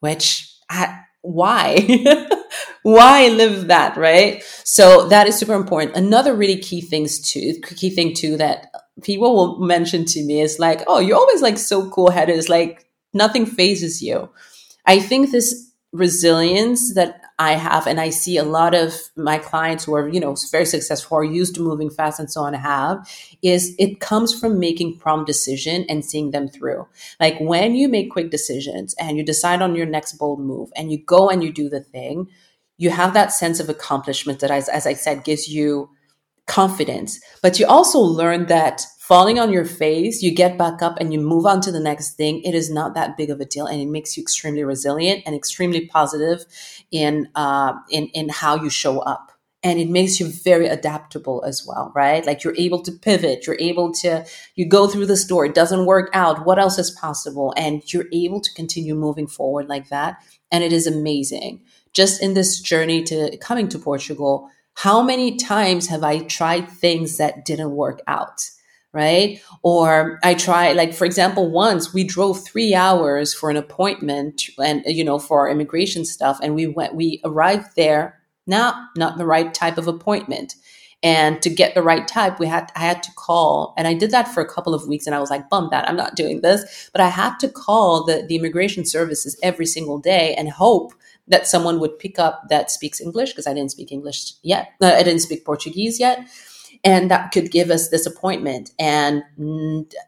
which 0.00 0.50
I, 0.70 1.00
why? 1.20 1.86
why 2.82 3.28
live 3.28 3.66
that, 3.66 3.96
right? 3.98 4.42
So 4.64 5.08
that 5.08 5.26
is 5.26 5.36
super 5.36 5.54
important. 5.54 5.96
Another 5.96 6.34
really 6.34 6.58
key 6.58 6.80
things 6.80 7.20
too, 7.20 7.54
key 7.76 7.90
thing 7.90 8.14
too 8.14 8.38
that 8.38 8.70
people 9.02 9.34
will 9.34 9.58
mention 9.58 10.06
to 10.06 10.22
me 10.22 10.40
is 10.40 10.58
like, 10.58 10.82
oh, 10.86 11.00
you're 11.00 11.18
always 11.18 11.42
like 11.42 11.58
so 11.58 11.90
cool 11.90 12.10
headed. 12.10 12.38
It's 12.38 12.48
like 12.48 12.86
nothing 13.12 13.44
fazes 13.44 14.02
you. 14.02 14.30
I 14.86 14.98
think 14.98 15.30
this 15.30 15.72
resilience 15.92 16.94
that 16.94 17.20
I 17.38 17.54
have, 17.54 17.88
and 17.88 18.00
I 18.00 18.10
see 18.10 18.36
a 18.36 18.44
lot 18.44 18.74
of 18.74 18.94
my 19.16 19.38
clients 19.38 19.84
who 19.84 19.94
are, 19.94 20.08
you 20.08 20.20
know, 20.20 20.36
very 20.52 20.64
successful, 20.64 21.08
who 21.08 21.22
are 21.22 21.24
used 21.24 21.56
to 21.56 21.60
moving 21.60 21.90
fast 21.90 22.20
and 22.20 22.30
so 22.30 22.42
on 22.42 22.54
have, 22.54 23.08
is 23.42 23.74
it 23.76 23.98
comes 23.98 24.38
from 24.38 24.60
making 24.60 24.98
prompt 24.98 25.26
decision 25.26 25.84
and 25.88 26.04
seeing 26.04 26.30
them 26.30 26.48
through. 26.48 26.86
Like 27.18 27.36
when 27.40 27.74
you 27.74 27.88
make 27.88 28.12
quick 28.12 28.30
decisions 28.30 28.94
and 29.00 29.16
you 29.16 29.24
decide 29.24 29.62
on 29.62 29.74
your 29.74 29.86
next 29.86 30.12
bold 30.12 30.38
move 30.38 30.70
and 30.76 30.92
you 30.92 30.98
go 31.04 31.28
and 31.28 31.42
you 31.42 31.52
do 31.52 31.68
the 31.68 31.80
thing, 31.80 32.28
you 32.76 32.90
have 32.90 33.14
that 33.14 33.32
sense 33.32 33.58
of 33.58 33.68
accomplishment 33.68 34.38
that, 34.38 34.52
as, 34.52 34.68
as 34.68 34.86
I 34.86 34.94
said, 34.94 35.24
gives 35.24 35.48
you 35.48 35.90
confidence. 36.46 37.20
But 37.42 37.58
you 37.58 37.66
also 37.66 37.98
learn 37.98 38.46
that 38.46 38.86
falling 39.08 39.38
on 39.38 39.52
your 39.52 39.66
face, 39.66 40.22
you 40.22 40.34
get 40.34 40.56
back 40.56 40.80
up 40.80 40.96
and 40.98 41.12
you 41.12 41.20
move 41.20 41.44
on 41.44 41.60
to 41.60 41.70
the 41.70 41.78
next 41.80 42.14
thing. 42.14 42.40
It 42.42 42.54
is 42.54 42.70
not 42.70 42.94
that 42.94 43.18
big 43.18 43.28
of 43.28 43.38
a 43.38 43.44
deal, 43.44 43.66
and 43.66 43.78
it 43.78 43.88
makes 43.88 44.16
you 44.16 44.22
extremely 44.22 44.64
resilient 44.64 45.22
and 45.26 45.34
extremely 45.34 45.86
positive 45.86 46.46
in 46.90 47.28
uh, 47.34 47.74
in 47.90 48.06
in 48.08 48.30
how 48.30 48.54
you 48.56 48.70
show 48.70 49.00
up. 49.00 49.30
And 49.62 49.78
it 49.78 49.88
makes 49.88 50.20
you 50.20 50.26
very 50.28 50.68
adaptable 50.68 51.42
as 51.46 51.66
well, 51.66 51.90
right? 51.94 52.24
Like 52.26 52.44
you're 52.44 52.56
able 52.56 52.82
to 52.82 52.92
pivot, 52.92 53.46
you're 53.46 53.56
able 53.58 53.92
to, 53.92 54.26
you 54.56 54.68
go 54.68 54.86
through 54.86 55.06
the 55.06 55.16
store, 55.16 55.46
it 55.46 55.54
doesn't 55.54 55.86
work 55.86 56.10
out. 56.12 56.44
What 56.44 56.58
else 56.58 56.78
is 56.78 56.90
possible? 56.90 57.54
And 57.56 57.82
you're 57.90 58.04
able 58.12 58.42
to 58.42 58.52
continue 58.52 58.94
moving 58.94 59.26
forward 59.26 59.66
like 59.70 59.88
that. 59.88 60.18
And 60.52 60.62
it 60.62 60.70
is 60.70 60.86
amazing. 60.86 61.62
Just 61.94 62.22
in 62.22 62.34
this 62.34 62.60
journey 62.60 63.02
to 63.04 63.38
coming 63.38 63.68
to 63.70 63.78
Portugal, 63.78 64.50
how 64.74 65.02
many 65.02 65.36
times 65.36 65.86
have 65.86 66.04
I 66.04 66.18
tried 66.24 66.68
things 66.68 67.16
that 67.16 67.46
didn't 67.46 67.70
work 67.70 68.02
out? 68.06 68.50
Right. 68.94 69.42
Or 69.64 70.20
I 70.22 70.34
try, 70.34 70.72
like, 70.72 70.94
for 70.94 71.04
example, 71.04 71.50
once 71.50 71.92
we 71.92 72.04
drove 72.04 72.44
three 72.44 72.76
hours 72.76 73.34
for 73.34 73.50
an 73.50 73.56
appointment 73.56 74.44
and, 74.56 74.84
you 74.86 75.02
know, 75.02 75.18
for 75.18 75.40
our 75.40 75.50
immigration 75.50 76.04
stuff. 76.04 76.38
And 76.40 76.54
we 76.54 76.68
went, 76.68 76.94
we 76.94 77.20
arrived 77.24 77.74
there, 77.74 78.20
not, 78.46 78.76
not 78.96 79.18
the 79.18 79.26
right 79.26 79.52
type 79.52 79.78
of 79.78 79.88
appointment. 79.88 80.54
And 81.02 81.42
to 81.42 81.50
get 81.50 81.74
the 81.74 81.82
right 81.82 82.06
type, 82.06 82.38
we 82.38 82.46
had, 82.46 82.70
I 82.76 82.80
had 82.82 83.02
to 83.02 83.10
call 83.16 83.74
and 83.76 83.88
I 83.88 83.94
did 83.94 84.12
that 84.12 84.28
for 84.28 84.40
a 84.40 84.48
couple 84.48 84.74
of 84.74 84.86
weeks 84.86 85.06
and 85.06 85.14
I 85.14 85.18
was 85.18 85.28
like, 85.28 85.50
bump 85.50 85.72
that. 85.72 85.88
I'm 85.88 85.96
not 85.96 86.14
doing 86.14 86.40
this, 86.40 86.88
but 86.92 87.00
I 87.00 87.08
had 87.08 87.36
to 87.40 87.48
call 87.48 88.04
the, 88.04 88.24
the 88.26 88.36
immigration 88.36 88.86
services 88.86 89.36
every 89.42 89.66
single 89.66 89.98
day 89.98 90.34
and 90.36 90.48
hope 90.48 90.94
that 91.26 91.48
someone 91.48 91.80
would 91.80 91.98
pick 91.98 92.20
up 92.20 92.44
that 92.48 92.70
speaks 92.70 93.00
English 93.00 93.32
because 93.32 93.48
I 93.48 93.54
didn't 93.54 93.72
speak 93.72 93.90
English 93.90 94.34
yet. 94.42 94.68
Uh, 94.80 94.94
I 94.96 95.02
didn't 95.02 95.20
speak 95.20 95.44
Portuguese 95.44 95.98
yet. 95.98 96.26
And 96.84 97.10
that 97.10 97.32
could 97.32 97.50
give 97.50 97.70
us 97.70 97.88
this 97.88 98.06
appointment. 98.06 98.70
And 98.78 99.22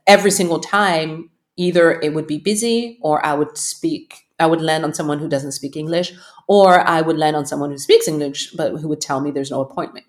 every 0.07 0.31
single 0.31 0.61
time, 0.61 1.31
either 1.57 1.99
it 2.01 2.13
would 2.13 2.27
be 2.27 2.39
busy 2.39 2.99
or 3.01 3.25
I 3.25 3.33
would 3.35 3.57
speak, 3.57 4.27
I 4.39 4.47
would 4.47 4.61
land 4.61 4.85
on 4.85 4.93
someone 4.93 5.19
who 5.19 5.29
doesn't 5.29 5.53
speak 5.53 5.77
English, 5.77 6.13
or 6.47 6.87
I 6.87 7.01
would 7.01 7.17
land 7.17 7.35
on 7.35 7.47
someone 7.47 7.71
who 7.71 7.79
speaks 7.79 8.07
English, 8.07 8.53
but 8.53 8.77
who 8.77 8.89
would 8.89 9.01
tell 9.01 9.21
me 9.21 9.31
there's 9.31 9.51
no 9.51 9.63
appointment. 9.63 10.05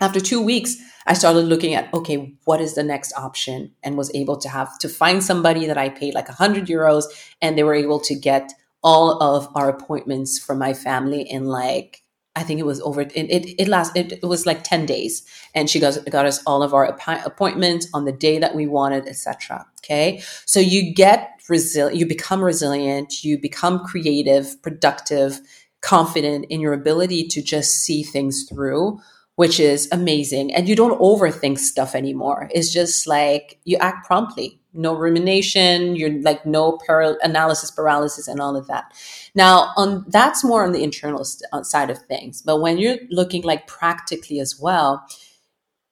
After 0.00 0.20
two 0.20 0.40
weeks, 0.40 0.76
I 1.06 1.12
started 1.14 1.42
looking 1.46 1.74
at, 1.74 1.92
okay, 1.92 2.34
what 2.44 2.60
is 2.60 2.74
the 2.74 2.84
next 2.84 3.12
option? 3.16 3.72
And 3.82 3.98
was 3.98 4.14
able 4.14 4.36
to 4.38 4.48
have 4.48 4.78
to 4.78 4.88
find 4.88 5.22
somebody 5.22 5.66
that 5.66 5.76
I 5.76 5.88
paid 5.88 6.14
like 6.14 6.28
100 6.28 6.66
euros 6.66 7.04
and 7.42 7.58
they 7.58 7.64
were 7.64 7.74
able 7.74 8.00
to 8.00 8.14
get 8.14 8.52
all 8.82 9.22
of 9.22 9.48
our 9.54 9.68
appointments 9.68 10.38
for 10.38 10.54
my 10.54 10.72
family 10.72 11.22
in 11.22 11.46
like 11.46 12.02
I 12.36 12.44
think 12.44 12.60
it 12.60 12.66
was 12.66 12.80
over. 12.82 13.00
It 13.02 13.12
it, 13.14 13.60
it 13.60 14.12
it 14.12 14.24
was 14.26 14.46
like 14.46 14.62
ten 14.62 14.86
days, 14.86 15.24
and 15.54 15.68
she 15.68 15.80
got 15.80 15.98
got 16.10 16.26
us 16.26 16.42
all 16.46 16.62
of 16.62 16.72
our 16.72 16.84
appointments 16.86 17.88
on 17.92 18.04
the 18.04 18.12
day 18.12 18.38
that 18.38 18.54
we 18.54 18.66
wanted, 18.66 19.08
etc. 19.08 19.66
Okay, 19.82 20.22
so 20.46 20.60
you 20.60 20.94
get 20.94 21.30
resilient, 21.48 21.98
you 21.98 22.06
become 22.06 22.42
resilient, 22.42 23.24
you 23.24 23.38
become 23.38 23.84
creative, 23.84 24.60
productive, 24.62 25.40
confident 25.80 26.46
in 26.48 26.60
your 26.60 26.72
ability 26.72 27.26
to 27.28 27.42
just 27.42 27.74
see 27.82 28.02
things 28.04 28.46
through, 28.48 29.00
which 29.34 29.58
is 29.58 29.88
amazing. 29.90 30.54
And 30.54 30.68
you 30.68 30.76
don't 30.76 31.00
overthink 31.00 31.58
stuff 31.58 31.94
anymore. 31.94 32.48
It's 32.54 32.72
just 32.72 33.06
like 33.06 33.58
you 33.64 33.76
act 33.78 34.06
promptly 34.06 34.59
no 34.72 34.94
rumination 34.94 35.96
you're 35.96 36.20
like 36.22 36.44
no 36.46 36.78
par- 36.86 37.18
analysis 37.22 37.70
paralysis 37.70 38.28
and 38.28 38.40
all 38.40 38.56
of 38.56 38.66
that 38.66 38.92
now 39.34 39.72
on 39.76 40.04
that's 40.08 40.44
more 40.44 40.64
on 40.64 40.72
the 40.72 40.82
internal 40.82 41.24
st- 41.24 41.48
uh, 41.52 41.62
side 41.62 41.90
of 41.90 41.98
things 42.02 42.42
but 42.42 42.60
when 42.60 42.78
you're 42.78 42.98
looking 43.10 43.42
like 43.42 43.66
practically 43.66 44.38
as 44.40 44.58
well 44.60 45.04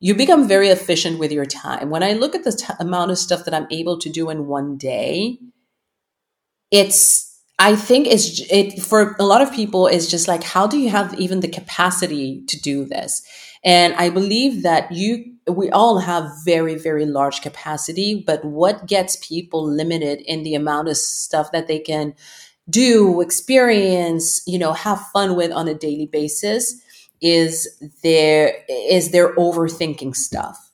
you 0.01 0.15
become 0.15 0.49
very 0.49 0.69
efficient 0.69 1.19
with 1.19 1.33
your 1.33 1.47
time 1.47 1.91
when 1.91 2.03
i 2.03 2.13
look 2.13 2.35
at 2.35 2.45
the 2.45 2.53
t- 2.53 2.73
amount 2.81 3.11
of 3.11 3.19
stuff 3.19 3.45
that 3.45 3.55
i'm 3.55 3.67
able 3.71 3.99
to 3.99 4.11
do 4.11 4.31
in 4.31 4.47
one 4.47 4.77
day 4.77 5.39
it's 6.71 7.27
I 7.59 7.75
think 7.75 8.07
it's 8.07 8.41
it 8.51 8.81
for 8.81 9.17
a 9.19 9.25
lot 9.25 9.43
of 9.43 9.53
people 9.53 9.87
is 9.87 10.11
just 10.11 10.29
like 10.29 10.43
how 10.45 10.67
do 10.67 10.79
you 10.79 10.91
have 10.91 11.15
even 11.19 11.41
the 11.41 11.49
capacity 11.49 12.43
to 12.47 12.61
do 12.61 12.85
this? 12.85 13.23
And 13.65 13.95
I 13.95 14.11
believe 14.11 14.62
that 14.62 14.91
you 14.93 15.35
we 15.50 15.71
all 15.71 15.99
have 15.99 16.31
very 16.45 16.75
very 16.77 17.07
large 17.07 17.41
capacity, 17.41 18.23
but 18.27 18.45
what 18.45 18.87
gets 18.87 19.17
people 19.17 19.67
limited 19.67 20.21
in 20.21 20.43
the 20.43 20.55
amount 20.55 20.88
of 20.88 20.97
stuff 20.97 21.53
that 21.53 21.67
they 21.67 21.79
can 21.79 22.15
do, 22.71 23.21
experience, 23.21 24.43
you 24.47 24.59
know, 24.59 24.73
have 24.73 25.00
fun 25.12 25.37
with 25.37 25.50
on 25.53 25.69
a 25.69 25.75
daily 25.75 26.07
basis 26.07 26.81
is 27.21 27.69
their 28.03 28.55
is 28.69 29.11
their 29.11 29.35
overthinking 29.35 30.15
stuff 30.15 30.68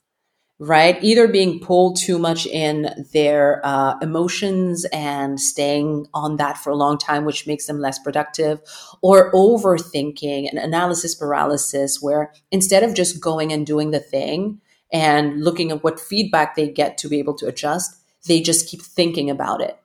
right? 0.59 1.03
Either 1.03 1.27
being 1.27 1.59
pulled 1.59 1.97
too 1.97 2.19
much 2.19 2.47
in 2.47 3.07
their 3.13 3.61
uh, 3.65 3.99
emotions 4.01 4.85
and 4.93 5.41
staying 5.41 6.07
on 6.15 6.37
that 6.37 6.57
for 6.57 6.71
a 6.71 6.77
long 6.77 6.97
time, 6.97 7.25
which 7.25 7.47
makes 7.47 7.67
them 7.67 7.81
less 7.81 7.99
productive, 7.99 8.61
or 9.03 9.33
overthinking 9.33 10.49
and 10.49 10.59
analysis 10.59 11.15
paralysis, 11.15 12.01
where 12.01 12.33
instead 12.51 12.83
of 12.83 12.95
just 12.95 13.21
going 13.21 13.53
and 13.53 13.67
doing 13.67 13.91
the 13.91 14.01
thing 14.01 14.61
and 14.93 15.43
looking 15.43 15.73
at 15.73 15.83
what 15.83 15.99
feedback 15.99 16.55
they 16.55 16.69
get 16.69 16.99
to 16.99 17.09
be 17.09 17.19
able 17.19 17.35
to 17.35 17.47
adjust, 17.47 17.97
they 18.27 18.41
just 18.41 18.69
keep 18.69 18.81
thinking 18.81 19.29
about 19.31 19.61
it, 19.61 19.77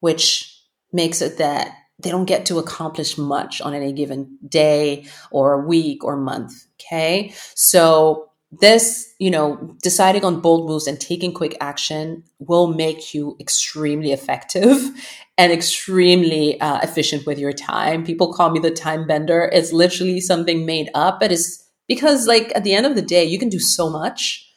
which 0.00 0.60
makes 0.92 1.20
it 1.20 1.38
that 1.38 1.72
they 1.98 2.10
don't 2.10 2.26
get 2.26 2.46
to 2.46 2.58
accomplish 2.58 3.16
much 3.16 3.60
on 3.60 3.74
any 3.74 3.92
given 3.92 4.38
day 4.46 5.06
or 5.30 5.66
week 5.66 6.04
or 6.04 6.16
month. 6.16 6.66
Okay. 6.80 7.34
So 7.54 8.30
this, 8.52 9.12
you 9.18 9.30
know, 9.30 9.76
deciding 9.82 10.24
on 10.24 10.40
bold 10.40 10.68
moves 10.68 10.86
and 10.86 11.00
taking 11.00 11.32
quick 11.32 11.56
action 11.60 12.22
will 12.38 12.68
make 12.68 13.12
you 13.12 13.36
extremely 13.40 14.12
effective 14.12 14.78
and 15.38 15.52
extremely 15.52 16.60
uh, 16.60 16.78
efficient 16.82 17.26
with 17.26 17.38
your 17.38 17.52
time. 17.52 18.04
People 18.04 18.32
call 18.32 18.50
me 18.50 18.60
the 18.60 18.70
time 18.70 19.06
bender. 19.06 19.50
It's 19.52 19.72
literally 19.72 20.20
something 20.20 20.64
made 20.64 20.88
up, 20.94 21.20
but 21.20 21.32
it's 21.32 21.64
because, 21.88 22.26
like, 22.26 22.52
at 22.54 22.64
the 22.64 22.74
end 22.74 22.86
of 22.86 22.94
the 22.94 23.02
day, 23.02 23.24
you 23.24 23.38
can 23.38 23.48
do 23.48 23.58
so 23.60 23.90
much 23.90 24.48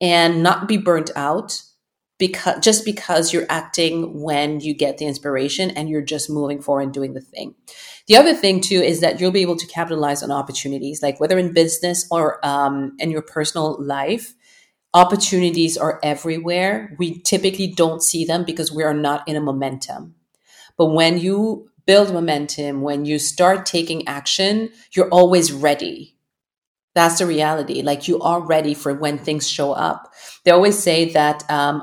and 0.00 0.42
not 0.42 0.68
be 0.68 0.76
burnt 0.76 1.10
out 1.16 1.62
because 2.18 2.64
just 2.64 2.84
because 2.84 3.32
you're 3.32 3.46
acting 3.48 4.22
when 4.22 4.60
you 4.60 4.74
get 4.74 4.98
the 4.98 5.06
inspiration 5.06 5.70
and 5.70 5.88
you're 5.88 6.02
just 6.02 6.30
moving 6.30 6.60
forward 6.62 6.82
and 6.82 6.94
doing 6.94 7.14
the 7.14 7.20
thing. 7.20 7.54
The 8.06 8.16
other 8.16 8.34
thing 8.34 8.60
too 8.60 8.80
is 8.80 9.00
that 9.00 9.20
you'll 9.20 9.30
be 9.30 9.42
able 9.42 9.56
to 9.56 9.66
capitalize 9.66 10.22
on 10.22 10.30
opportunities, 10.30 11.02
like 11.02 11.18
whether 11.18 11.38
in 11.38 11.52
business 11.52 12.06
or 12.10 12.44
um, 12.46 12.96
in 12.98 13.10
your 13.10 13.22
personal 13.22 13.82
life. 13.82 14.34
Opportunities 14.92 15.76
are 15.76 15.98
everywhere. 16.04 16.94
We 17.00 17.20
typically 17.22 17.66
don't 17.66 18.00
see 18.00 18.24
them 18.24 18.44
because 18.44 18.70
we 18.70 18.84
are 18.84 18.94
not 18.94 19.26
in 19.26 19.34
a 19.34 19.40
momentum. 19.40 20.14
But 20.78 20.92
when 20.92 21.18
you 21.18 21.68
build 21.84 22.12
momentum, 22.12 22.82
when 22.82 23.04
you 23.04 23.18
start 23.18 23.66
taking 23.66 24.06
action, 24.06 24.70
you're 24.92 25.08
always 25.08 25.52
ready. 25.52 26.13
That's 26.94 27.18
the 27.18 27.26
reality. 27.26 27.82
Like 27.82 28.06
you 28.06 28.20
are 28.20 28.40
ready 28.40 28.72
for 28.72 28.94
when 28.94 29.18
things 29.18 29.48
show 29.48 29.72
up. 29.72 30.12
They 30.44 30.52
always 30.52 30.78
say 30.78 31.10
that. 31.12 31.48
Um, 31.50 31.82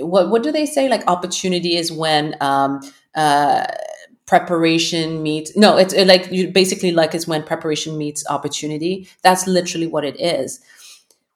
what 0.00 0.30
what 0.30 0.42
do 0.42 0.52
they 0.52 0.66
say? 0.66 0.88
Like 0.88 1.06
opportunity 1.06 1.76
is 1.76 1.90
when 1.90 2.36
um, 2.42 2.80
uh, 3.14 3.64
preparation 4.26 5.22
meets 5.24 5.56
no 5.56 5.76
it's 5.76 5.92
like 5.94 6.30
you 6.30 6.48
basically 6.52 6.92
like 6.92 7.14
it's 7.16 7.26
when 7.26 7.42
preparation 7.42 7.98
meets 7.98 8.24
opportunity 8.30 9.08
that's 9.22 9.48
literally 9.48 9.88
what 9.88 10.04
it 10.04 10.20
is 10.20 10.60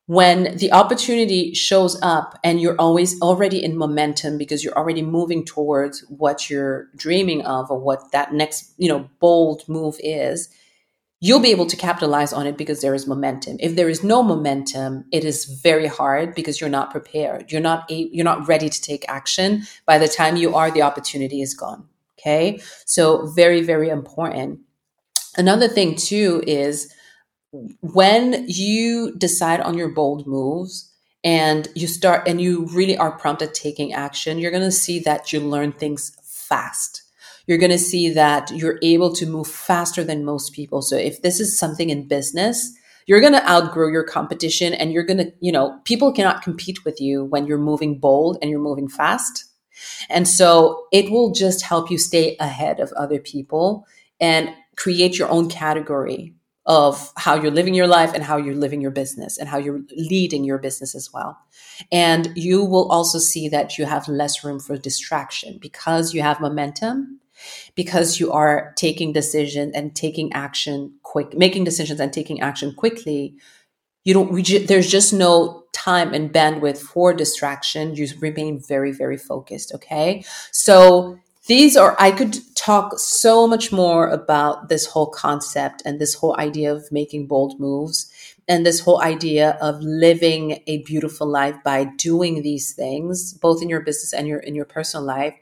when 0.07 0.57
the 0.59 0.71
opportunity 0.73 1.55
shows 1.55 2.01
up 2.03 2.39
and 2.45 2.61
you're 2.61 2.77
always 2.79 3.21
already 3.23 3.63
in 3.65 3.77
momentum 3.77 4.37
because 4.37 4.63
you're 4.63 4.77
already 4.77 5.01
moving 5.03 5.45
towards 5.45 6.01
what 6.09 6.51
you're 6.51 6.89
dreaming 6.95 7.41
of 7.47 7.71
or 7.71 7.79
what 7.79 8.13
that 8.13 8.33
next 8.35 8.73
you 8.77 8.89
know 8.89 9.09
bold 9.19 9.63
move 9.69 9.97
is 10.01 10.51
you'll 11.25 11.41
be 11.41 11.51
able 11.57 11.67
to 11.67 11.77
capitalize 11.77 12.33
on 12.33 12.47
it 12.47 12.57
because 12.57 12.81
there 12.81 12.95
is 12.95 13.07
momentum 13.07 13.57
if 13.61 13.77
there 13.77 13.89
is 13.89 14.03
no 14.03 14.23
momentum 14.23 15.05
it 15.13 15.25
is 15.25 15.45
very 15.69 15.87
hard 15.87 16.35
because 16.35 16.61
you're 16.61 16.77
not 16.79 16.91
prepared 16.91 17.51
you're 17.51 17.69
not 17.71 17.91
a, 17.91 18.09
you're 18.13 18.31
not 18.33 18.47
ready 18.49 18.69
to 18.69 18.81
take 18.81 19.05
action 19.09 19.63
by 19.87 19.97
the 19.99 20.09
time 20.09 20.37
you 20.37 20.55
are 20.55 20.71
the 20.71 20.83
opportunity 20.83 21.41
is 21.41 21.55
gone 21.55 21.89
Okay. 22.25 22.61
So 22.87 23.27
very, 23.27 23.61
very 23.63 23.91
important. 23.91 24.61
Another 25.37 25.69
thing 25.69 25.95
too 25.95 26.43
is 26.47 26.93
when 27.81 28.47
you 28.49 29.15
decide 29.17 29.61
on 29.61 29.77
your 29.77 29.89
bold 29.89 30.27
moves 30.27 30.91
and 31.23 31.69
you 31.75 31.87
start 31.87 32.27
and 32.27 32.41
you 32.41 32.67
really 32.67 32.97
are 32.97 33.13
prompted 33.19 33.53
taking 33.53 33.93
action, 33.93 34.39
you're 34.39 34.51
going 34.51 34.63
to 34.63 34.73
see 34.73 35.01
that 35.01 35.33
you 35.33 35.41
learn 35.41 35.73
things 35.73 36.17
fast. 36.23 37.03
You're 37.47 37.59
going 37.59 37.71
to 37.71 37.79
see 37.79 38.11
that 38.11 38.51
you're 38.51 38.79
able 38.83 39.15
to 39.15 39.27
move 39.27 39.47
faster 39.47 40.03
than 40.05 40.25
most 40.25 40.53
people. 40.53 40.83
So 40.83 40.97
if 40.97 41.23
this 41.23 41.41
is 41.41 41.59
something 41.59 41.91
in 41.91 42.09
business, 42.09 42.73
you're 43.07 43.21
going 43.21 43.35
to 43.35 43.51
outgrow 43.51 43.89
your 43.89 44.05
competition 44.05 44.73
and 44.73 44.93
you're 44.93 45.05
going 45.05 45.19
to, 45.19 45.33
you 45.41 45.53
know, 45.53 45.79
people 45.85 46.13
cannot 46.13 46.43
compete 46.43 46.85
with 46.85 47.01
you 47.01 47.25
when 47.25 47.47
you're 47.47 47.59
moving 47.59 47.99
bold 47.99 48.39
and 48.41 48.51
you're 48.51 48.61
moving 48.61 48.89
fast 48.89 49.45
and 50.11 50.29
so 50.29 50.87
it 50.93 51.11
will 51.11 51.33
just 51.33 51.63
help 51.63 51.91
you 51.91 51.99
stay 51.99 52.37
ahead 52.39 52.81
of 52.81 52.93
other 52.93 53.19
people 53.19 53.87
and 54.21 54.51
create 54.77 55.19
your 55.19 55.29
own 55.29 55.49
category 55.49 56.35
of 56.67 57.13
how 57.17 57.35
you're 57.35 57.51
living 57.51 57.75
your 57.75 57.87
life 57.87 58.15
and 58.15 58.25
how 58.25 58.39
you're 58.39 58.55
living 58.55 58.81
your 58.81 58.91
business 58.91 59.37
and 59.37 59.49
how 59.49 59.59
you're 59.59 59.83
leading 59.97 60.45
your 60.45 60.59
business 60.59 60.95
as 60.95 61.13
well. 61.13 61.37
And 61.93 62.33
you 62.35 62.65
will 62.65 62.91
also 62.91 63.19
see 63.19 63.49
that 63.49 63.77
you 63.77 63.85
have 63.85 64.09
less 64.09 64.43
room 64.43 64.59
for 64.59 64.79
distraction 64.79 65.59
because 65.61 66.15
you 66.15 66.23
have 66.23 66.41
momentum, 66.41 67.21
because 67.75 68.21
you 68.21 68.33
are 68.33 68.73
taking 68.77 69.13
decisions 69.13 69.75
and 69.75 69.95
taking 69.95 70.33
action 70.33 70.95
quick, 71.03 71.37
making 71.37 71.65
decisions 71.65 72.01
and 72.01 72.13
taking 72.13 72.41
action 72.41 72.75
quickly. 72.75 73.35
You 74.05 74.15
don't, 74.15 74.67
there's 74.67 74.91
just 74.91 75.13
no 75.13 75.65
time 75.73 76.15
and 76.15 76.33
bandwidth 76.33 76.79
for 76.79 77.13
distraction, 77.13 77.95
you 77.95 78.07
remain 78.21 78.61
very, 78.61 78.93
very 78.93 79.17
focused. 79.17 79.75
Okay. 79.75 80.25
So 80.51 81.19
these 81.47 81.77
are, 81.77 81.95
I 81.99 82.11
could 82.11 82.39
talk 82.55 82.99
so 82.99 83.47
much 83.47 83.71
more 83.71 84.09
about 84.09 84.71
this 84.71 84.87
whole 84.87 85.09
concept 85.09 85.83
and 85.85 86.01
this 86.01 86.15
whole 86.15 86.39
idea 86.39 86.73
of 86.73 86.91
making 86.91 87.27
bold 87.27 87.61
moves 87.61 88.11
and 88.49 88.65
this 88.65 88.81
whole 88.81 89.03
idea 89.03 89.59
of 89.61 89.81
living 89.81 90.63
a 90.67 90.79
beautiful 90.83 91.27
life 91.27 91.57
by 91.63 91.85
doing 91.85 92.43
these 92.43 92.73
things, 92.73 93.35
both 93.35 93.63
in 93.63 93.69
your 93.69 93.81
business 93.81 94.13
and 94.13 94.27
your, 94.27 94.39
in 94.39 94.55
your 94.55 94.65
personal 94.65 95.05
life. 95.05 95.35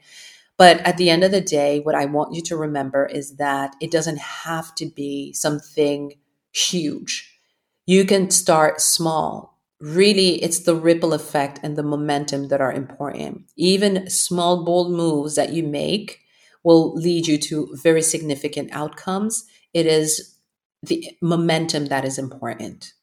But 0.57 0.79
at 0.81 0.97
the 0.97 1.09
end 1.09 1.23
of 1.23 1.31
the 1.31 1.41
day, 1.41 1.79
what 1.79 1.95
I 1.95 2.05
want 2.05 2.33
you 2.33 2.41
to 2.43 2.57
remember 2.57 3.05
is 3.05 3.37
that 3.37 3.75
it 3.81 3.91
doesn't 3.91 4.19
have 4.19 4.73
to 4.75 4.85
be 4.85 5.33
something 5.33 6.13
huge. 6.53 7.39
You 7.85 8.05
can 8.05 8.29
start 8.29 8.81
small 8.81 9.51
really 9.81 10.41
it's 10.41 10.59
the 10.59 10.75
ripple 10.75 11.13
effect 11.13 11.59
and 11.61 11.75
the 11.75 11.83
momentum 11.83 12.47
that 12.47 12.61
are 12.61 12.71
important. 12.71 13.41
Even 13.57 14.09
small, 14.09 14.63
bold 14.63 14.93
moves 14.93 15.35
that 15.35 15.51
you 15.51 15.61
make 15.61 16.21
will 16.63 16.93
lead 16.93 17.27
you 17.27 17.37
to 17.37 17.67
very 17.73 18.01
significant 18.01 18.69
outcomes. 18.71 19.43
It 19.73 19.85
is 19.85 20.37
the 20.81 21.11
momentum 21.21 21.87
that 21.87 22.05
is 22.05 22.17
important. 22.17 22.93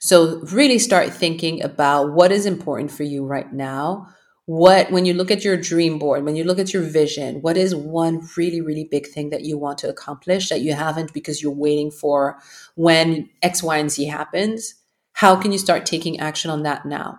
So 0.00 0.40
really 0.52 0.78
start 0.78 1.12
thinking 1.12 1.62
about 1.62 2.12
what 2.12 2.32
is 2.32 2.46
important 2.46 2.90
for 2.90 3.02
you 3.02 3.24
right 3.26 3.52
now. 3.52 4.08
What, 4.50 4.90
when 4.90 5.06
you 5.06 5.14
look 5.14 5.30
at 5.30 5.44
your 5.44 5.56
dream 5.56 5.98
board, 5.98 6.24
when 6.24 6.34
you 6.34 6.42
look 6.42 6.58
at 6.58 6.72
your 6.72 6.82
vision, 6.82 7.40
what 7.40 7.56
is 7.56 7.74
one 7.74 8.28
really, 8.36 8.60
really 8.60 8.84
big 8.84 9.06
thing 9.06 9.30
that 9.30 9.44
you 9.44 9.56
want 9.56 9.78
to 9.78 9.88
accomplish 9.88 10.48
that 10.48 10.60
you 10.60 10.72
haven't 10.74 11.12
because 11.12 11.40
you're 11.40 11.52
waiting 11.52 11.90
for 11.92 12.38
when 12.74 13.30
X, 13.42 13.62
Y, 13.62 13.76
and 13.76 13.90
Z 13.92 14.06
happens? 14.06 14.80
how 15.20 15.36
can 15.36 15.52
you 15.52 15.58
start 15.58 15.84
taking 15.84 16.18
action 16.18 16.50
on 16.50 16.62
that 16.62 16.86
now? 16.86 17.18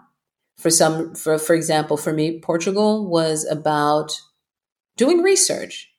For 0.57 0.71
some, 0.71 1.13
for, 1.13 1.37
for 1.37 1.53
example, 1.53 1.97
for 1.97 2.11
me, 2.11 2.39
Portugal 2.39 3.07
was 3.07 3.45
about 3.45 4.19
doing 4.97 5.21
research. 5.21 5.90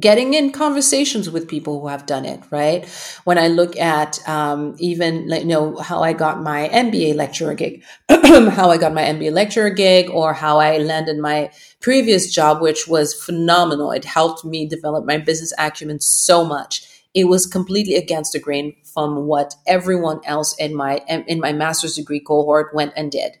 Getting 0.00 0.32
in 0.32 0.52
conversations 0.52 1.28
with 1.30 1.48
people 1.48 1.80
who 1.80 1.88
have 1.88 2.06
done 2.06 2.24
it 2.24 2.40
right? 2.50 2.86
When 3.24 3.38
i 3.38 3.48
look 3.48 3.76
at 3.76 4.26
um, 4.28 4.74
even 4.78 5.28
you 5.28 5.44
know 5.44 5.76
how 5.76 6.02
i 6.02 6.12
got 6.12 6.42
my 6.42 6.68
mba 6.72 7.14
lecturer 7.14 7.54
gig 7.54 7.82
how 8.08 8.70
i 8.70 8.78
got 8.78 8.94
my 8.94 9.02
mba 9.02 9.30
lecturer 9.32 9.70
gig 9.70 10.08
or 10.10 10.32
how 10.32 10.58
i 10.58 10.78
landed 10.78 11.18
my 11.18 11.50
previous 11.80 12.32
job 12.32 12.62
which 12.62 12.88
was 12.88 13.12
phenomenal. 13.14 13.90
It 13.90 14.04
helped 14.04 14.44
me 14.44 14.66
develop 14.66 15.04
my 15.04 15.18
business 15.18 15.52
acumen 15.58 16.00
so 16.00 16.44
much. 16.44 16.86
It 17.14 17.24
was 17.24 17.46
completely 17.46 17.96
against 17.96 18.32
the 18.32 18.38
grain 18.38 18.74
from 18.94 19.26
what 19.26 19.54
everyone 19.66 20.20
else 20.24 20.54
in 20.58 20.74
my 20.74 21.02
in 21.08 21.40
my 21.40 21.52
master's 21.52 21.96
degree 21.96 22.20
cohort 22.20 22.74
went 22.74 22.92
and 22.96 23.10
did. 23.12 23.32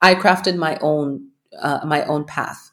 I 0.00 0.14
crafted 0.14 0.56
my 0.56 0.78
own 0.80 1.28
uh, 1.60 1.80
my 1.84 2.04
own 2.04 2.24
path 2.24 2.69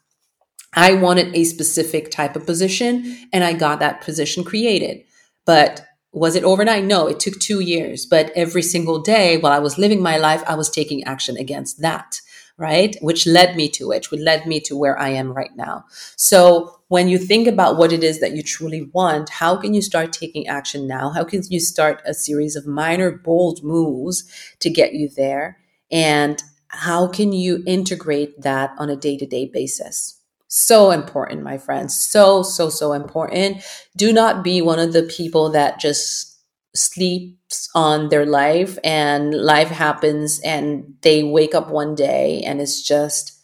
I 0.74 0.94
wanted 0.94 1.34
a 1.34 1.44
specific 1.44 2.10
type 2.10 2.36
of 2.36 2.46
position 2.46 3.28
and 3.32 3.42
I 3.42 3.52
got 3.52 3.80
that 3.80 4.00
position 4.02 4.44
created. 4.44 5.04
But 5.46 5.84
was 6.12 6.36
it 6.36 6.44
overnight? 6.44 6.84
No, 6.84 7.06
it 7.06 7.20
took 7.20 7.38
two 7.38 7.60
years. 7.60 8.06
But 8.06 8.30
every 8.34 8.62
single 8.62 9.00
day 9.00 9.38
while 9.38 9.52
I 9.52 9.58
was 9.58 9.78
living 9.78 10.02
my 10.02 10.16
life, 10.16 10.42
I 10.46 10.54
was 10.54 10.70
taking 10.70 11.04
action 11.04 11.36
against 11.36 11.80
that, 11.80 12.20
right? 12.56 12.96
Which 13.00 13.26
led 13.26 13.56
me 13.56 13.68
to 13.70 13.92
it, 13.92 14.10
which 14.10 14.20
led 14.20 14.46
me 14.46 14.60
to 14.60 14.76
where 14.76 14.98
I 14.98 15.10
am 15.10 15.32
right 15.32 15.54
now. 15.56 15.84
So 16.16 16.80
when 16.88 17.08
you 17.08 17.18
think 17.18 17.46
about 17.46 17.76
what 17.76 17.92
it 17.92 18.02
is 18.02 18.20
that 18.20 18.32
you 18.32 18.42
truly 18.42 18.82
want, 18.92 19.28
how 19.30 19.56
can 19.56 19.74
you 19.74 19.82
start 19.82 20.12
taking 20.12 20.46
action 20.48 20.86
now? 20.86 21.10
How 21.10 21.24
can 21.24 21.42
you 21.48 21.60
start 21.60 22.02
a 22.04 22.14
series 22.14 22.56
of 22.56 22.66
minor, 22.66 23.10
bold 23.10 23.62
moves 23.62 24.24
to 24.60 24.70
get 24.70 24.94
you 24.94 25.08
there? 25.08 25.58
And 25.90 26.42
how 26.68 27.06
can 27.06 27.32
you 27.32 27.62
integrate 27.66 28.42
that 28.42 28.72
on 28.78 28.90
a 28.90 28.96
day 28.96 29.16
to 29.16 29.26
day 29.26 29.46
basis? 29.46 30.17
So 30.48 30.90
important, 30.90 31.42
my 31.42 31.58
friends. 31.58 31.98
So, 31.98 32.42
so, 32.42 32.70
so 32.70 32.92
important. 32.92 33.62
Do 33.96 34.12
not 34.12 34.42
be 34.42 34.62
one 34.62 34.78
of 34.78 34.92
the 34.92 35.02
people 35.02 35.50
that 35.50 35.78
just 35.78 36.38
sleeps 36.74 37.68
on 37.74 38.08
their 38.08 38.26
life 38.26 38.78
and 38.82 39.34
life 39.34 39.68
happens 39.68 40.40
and 40.44 40.94
they 41.02 41.22
wake 41.22 41.54
up 41.54 41.70
one 41.70 41.94
day 41.94 42.42
and 42.42 42.60
it's 42.60 42.82
just, 42.82 43.38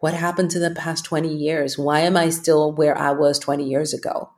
what 0.00 0.14
happened 0.14 0.50
to 0.52 0.58
the 0.58 0.70
past 0.70 1.04
20 1.04 1.34
years? 1.34 1.78
Why 1.78 2.00
am 2.00 2.16
I 2.16 2.28
still 2.28 2.72
where 2.72 2.96
I 2.96 3.12
was 3.12 3.38
20 3.38 3.64
years 3.64 3.92
ago? 3.94 4.30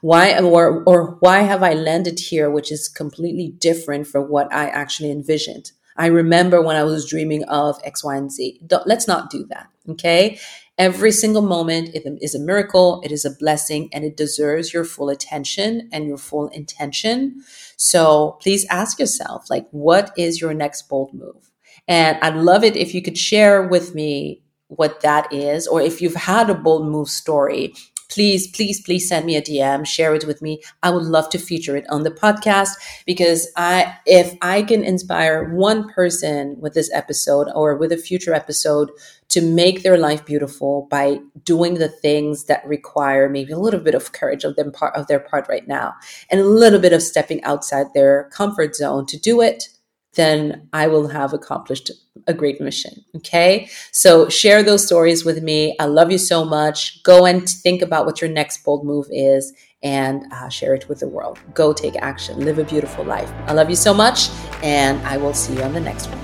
Why 0.00 0.38
or 0.38 0.82
or 0.86 1.16
why 1.20 1.40
have 1.40 1.62
I 1.62 1.74
landed 1.74 2.18
here 2.18 2.50
which 2.50 2.72
is 2.72 2.88
completely 2.88 3.54
different 3.58 4.06
from 4.06 4.24
what 4.24 4.52
I 4.52 4.68
actually 4.68 5.10
envisioned? 5.10 5.72
I 5.96 6.06
remember 6.06 6.60
when 6.60 6.76
I 6.76 6.82
was 6.82 7.08
dreaming 7.08 7.44
of 7.44 7.78
X, 7.84 8.02
Y, 8.02 8.16
and 8.16 8.30
Z. 8.30 8.60
Don't, 8.66 8.86
let's 8.86 9.06
not 9.06 9.30
do 9.30 9.46
that. 9.50 9.68
Okay. 9.88 10.38
Every 10.76 11.12
single 11.12 11.42
moment 11.42 11.90
is 11.94 12.34
a 12.34 12.40
miracle, 12.40 13.00
it 13.04 13.12
is 13.12 13.24
a 13.24 13.30
blessing, 13.30 13.88
and 13.92 14.04
it 14.04 14.16
deserves 14.16 14.74
your 14.74 14.84
full 14.84 15.08
attention 15.08 15.88
and 15.92 16.06
your 16.06 16.18
full 16.18 16.48
intention. 16.48 17.44
So 17.76 18.38
please 18.42 18.66
ask 18.70 18.98
yourself, 18.98 19.48
like, 19.48 19.68
what 19.70 20.12
is 20.16 20.40
your 20.40 20.52
next 20.52 20.88
bold 20.88 21.14
move? 21.14 21.50
And 21.86 22.18
I'd 22.22 22.34
love 22.36 22.64
it 22.64 22.76
if 22.76 22.92
you 22.92 23.02
could 23.02 23.16
share 23.16 23.62
with 23.68 23.94
me 23.94 24.42
what 24.68 25.00
that 25.02 25.32
is, 25.32 25.68
or 25.68 25.80
if 25.80 26.00
you've 26.00 26.16
had 26.16 26.50
a 26.50 26.54
bold 26.54 26.90
move 26.90 27.08
story 27.08 27.74
please, 28.08 28.46
please, 28.48 28.80
please 28.82 29.08
send 29.08 29.26
me 29.26 29.36
a 29.36 29.42
DM, 29.42 29.86
share 29.86 30.14
it 30.14 30.26
with 30.26 30.42
me. 30.42 30.60
I 30.82 30.90
would 30.90 31.04
love 31.04 31.28
to 31.30 31.38
feature 31.38 31.76
it 31.76 31.86
on 31.90 32.02
the 32.02 32.10
podcast 32.10 32.70
because 33.06 33.48
I, 33.56 33.96
if 34.06 34.36
I 34.42 34.62
can 34.62 34.84
inspire 34.84 35.54
one 35.54 35.88
person 35.92 36.56
with 36.60 36.74
this 36.74 36.90
episode 36.92 37.48
or 37.54 37.76
with 37.76 37.92
a 37.92 37.96
future 37.96 38.34
episode 38.34 38.90
to 39.28 39.40
make 39.40 39.82
their 39.82 39.98
life 39.98 40.24
beautiful 40.24 40.86
by 40.90 41.18
doing 41.44 41.74
the 41.74 41.88
things 41.88 42.44
that 42.44 42.66
require 42.66 43.28
maybe 43.28 43.52
a 43.52 43.58
little 43.58 43.80
bit 43.80 43.94
of 43.94 44.12
courage 44.12 44.44
of 44.44 44.54
them 44.56 44.70
part 44.70 44.94
of 44.94 45.06
their 45.06 45.18
part 45.18 45.48
right 45.48 45.66
now 45.66 45.94
and 46.30 46.40
a 46.40 46.44
little 46.44 46.78
bit 46.78 46.92
of 46.92 47.02
stepping 47.02 47.42
outside 47.42 47.86
their 47.94 48.28
comfort 48.32 48.76
zone 48.76 49.06
to 49.06 49.18
do 49.18 49.40
it 49.40 49.68
then 50.14 50.68
I 50.72 50.86
will 50.86 51.08
have 51.08 51.32
accomplished 51.32 51.90
a 52.26 52.34
great 52.34 52.60
mission. 52.60 53.04
Okay. 53.16 53.68
So 53.92 54.28
share 54.28 54.62
those 54.62 54.86
stories 54.86 55.24
with 55.24 55.42
me. 55.42 55.76
I 55.78 55.86
love 55.86 56.10
you 56.10 56.18
so 56.18 56.44
much. 56.44 57.02
Go 57.02 57.26
and 57.26 57.48
think 57.48 57.82
about 57.82 58.06
what 58.06 58.20
your 58.20 58.30
next 58.30 58.64
bold 58.64 58.84
move 58.84 59.06
is 59.10 59.52
and 59.82 60.24
uh, 60.32 60.48
share 60.48 60.74
it 60.74 60.88
with 60.88 61.00
the 61.00 61.08
world. 61.08 61.38
Go 61.52 61.72
take 61.72 61.96
action. 61.96 62.40
Live 62.40 62.58
a 62.58 62.64
beautiful 62.64 63.04
life. 63.04 63.30
I 63.46 63.52
love 63.52 63.68
you 63.68 63.76
so 63.76 63.92
much. 63.92 64.30
And 64.62 65.04
I 65.06 65.16
will 65.16 65.34
see 65.34 65.54
you 65.54 65.62
on 65.62 65.72
the 65.72 65.80
next 65.80 66.06
one. 66.06 66.18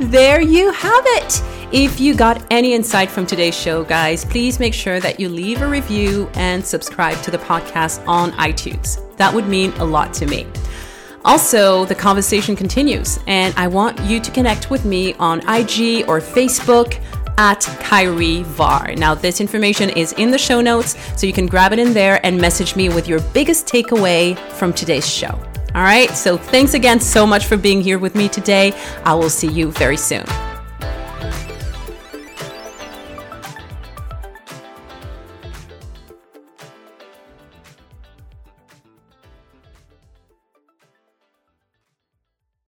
there 0.10 0.40
you 0.40 0.72
have 0.72 1.04
it. 1.06 1.42
If 1.70 2.00
you 2.00 2.14
got 2.14 2.46
any 2.50 2.72
insight 2.72 3.10
from 3.10 3.26
today's 3.26 3.54
show, 3.54 3.84
guys, 3.84 4.24
please 4.24 4.58
make 4.58 4.72
sure 4.72 5.00
that 5.00 5.20
you 5.20 5.28
leave 5.28 5.60
a 5.60 5.68
review 5.68 6.30
and 6.32 6.64
subscribe 6.64 7.20
to 7.24 7.30
the 7.30 7.36
podcast 7.36 8.02
on 8.08 8.32
iTunes. 8.32 9.04
That 9.18 9.34
would 9.34 9.48
mean 9.48 9.72
a 9.72 9.84
lot 9.84 10.14
to 10.14 10.26
me. 10.26 10.46
Also, 11.26 11.84
the 11.84 11.94
conversation 11.94 12.56
continues, 12.56 13.18
and 13.26 13.52
I 13.58 13.66
want 13.66 14.00
you 14.00 14.18
to 14.18 14.30
connect 14.30 14.70
with 14.70 14.86
me 14.86 15.12
on 15.14 15.40
IG 15.40 16.08
or 16.08 16.22
Facebook 16.22 17.04
at 17.36 17.60
Khairy 17.60 18.44
Varre. 18.44 18.94
Now, 18.96 19.14
this 19.14 19.38
information 19.38 19.90
is 19.90 20.14
in 20.14 20.30
the 20.30 20.38
show 20.38 20.62
notes, 20.62 20.96
so 21.20 21.26
you 21.26 21.34
can 21.34 21.44
grab 21.44 21.74
it 21.74 21.78
in 21.78 21.92
there 21.92 22.18
and 22.24 22.40
message 22.40 22.76
me 22.76 22.88
with 22.88 23.06
your 23.06 23.20
biggest 23.34 23.66
takeaway 23.66 24.38
from 24.52 24.72
today's 24.72 25.06
show. 25.06 25.38
All 25.74 25.82
right, 25.82 26.08
so 26.12 26.38
thanks 26.38 26.72
again 26.72 26.98
so 26.98 27.26
much 27.26 27.44
for 27.44 27.58
being 27.58 27.82
here 27.82 27.98
with 27.98 28.14
me 28.14 28.26
today. 28.26 28.72
I 29.04 29.12
will 29.12 29.28
see 29.28 29.48
you 29.48 29.70
very 29.72 29.98
soon. 29.98 30.24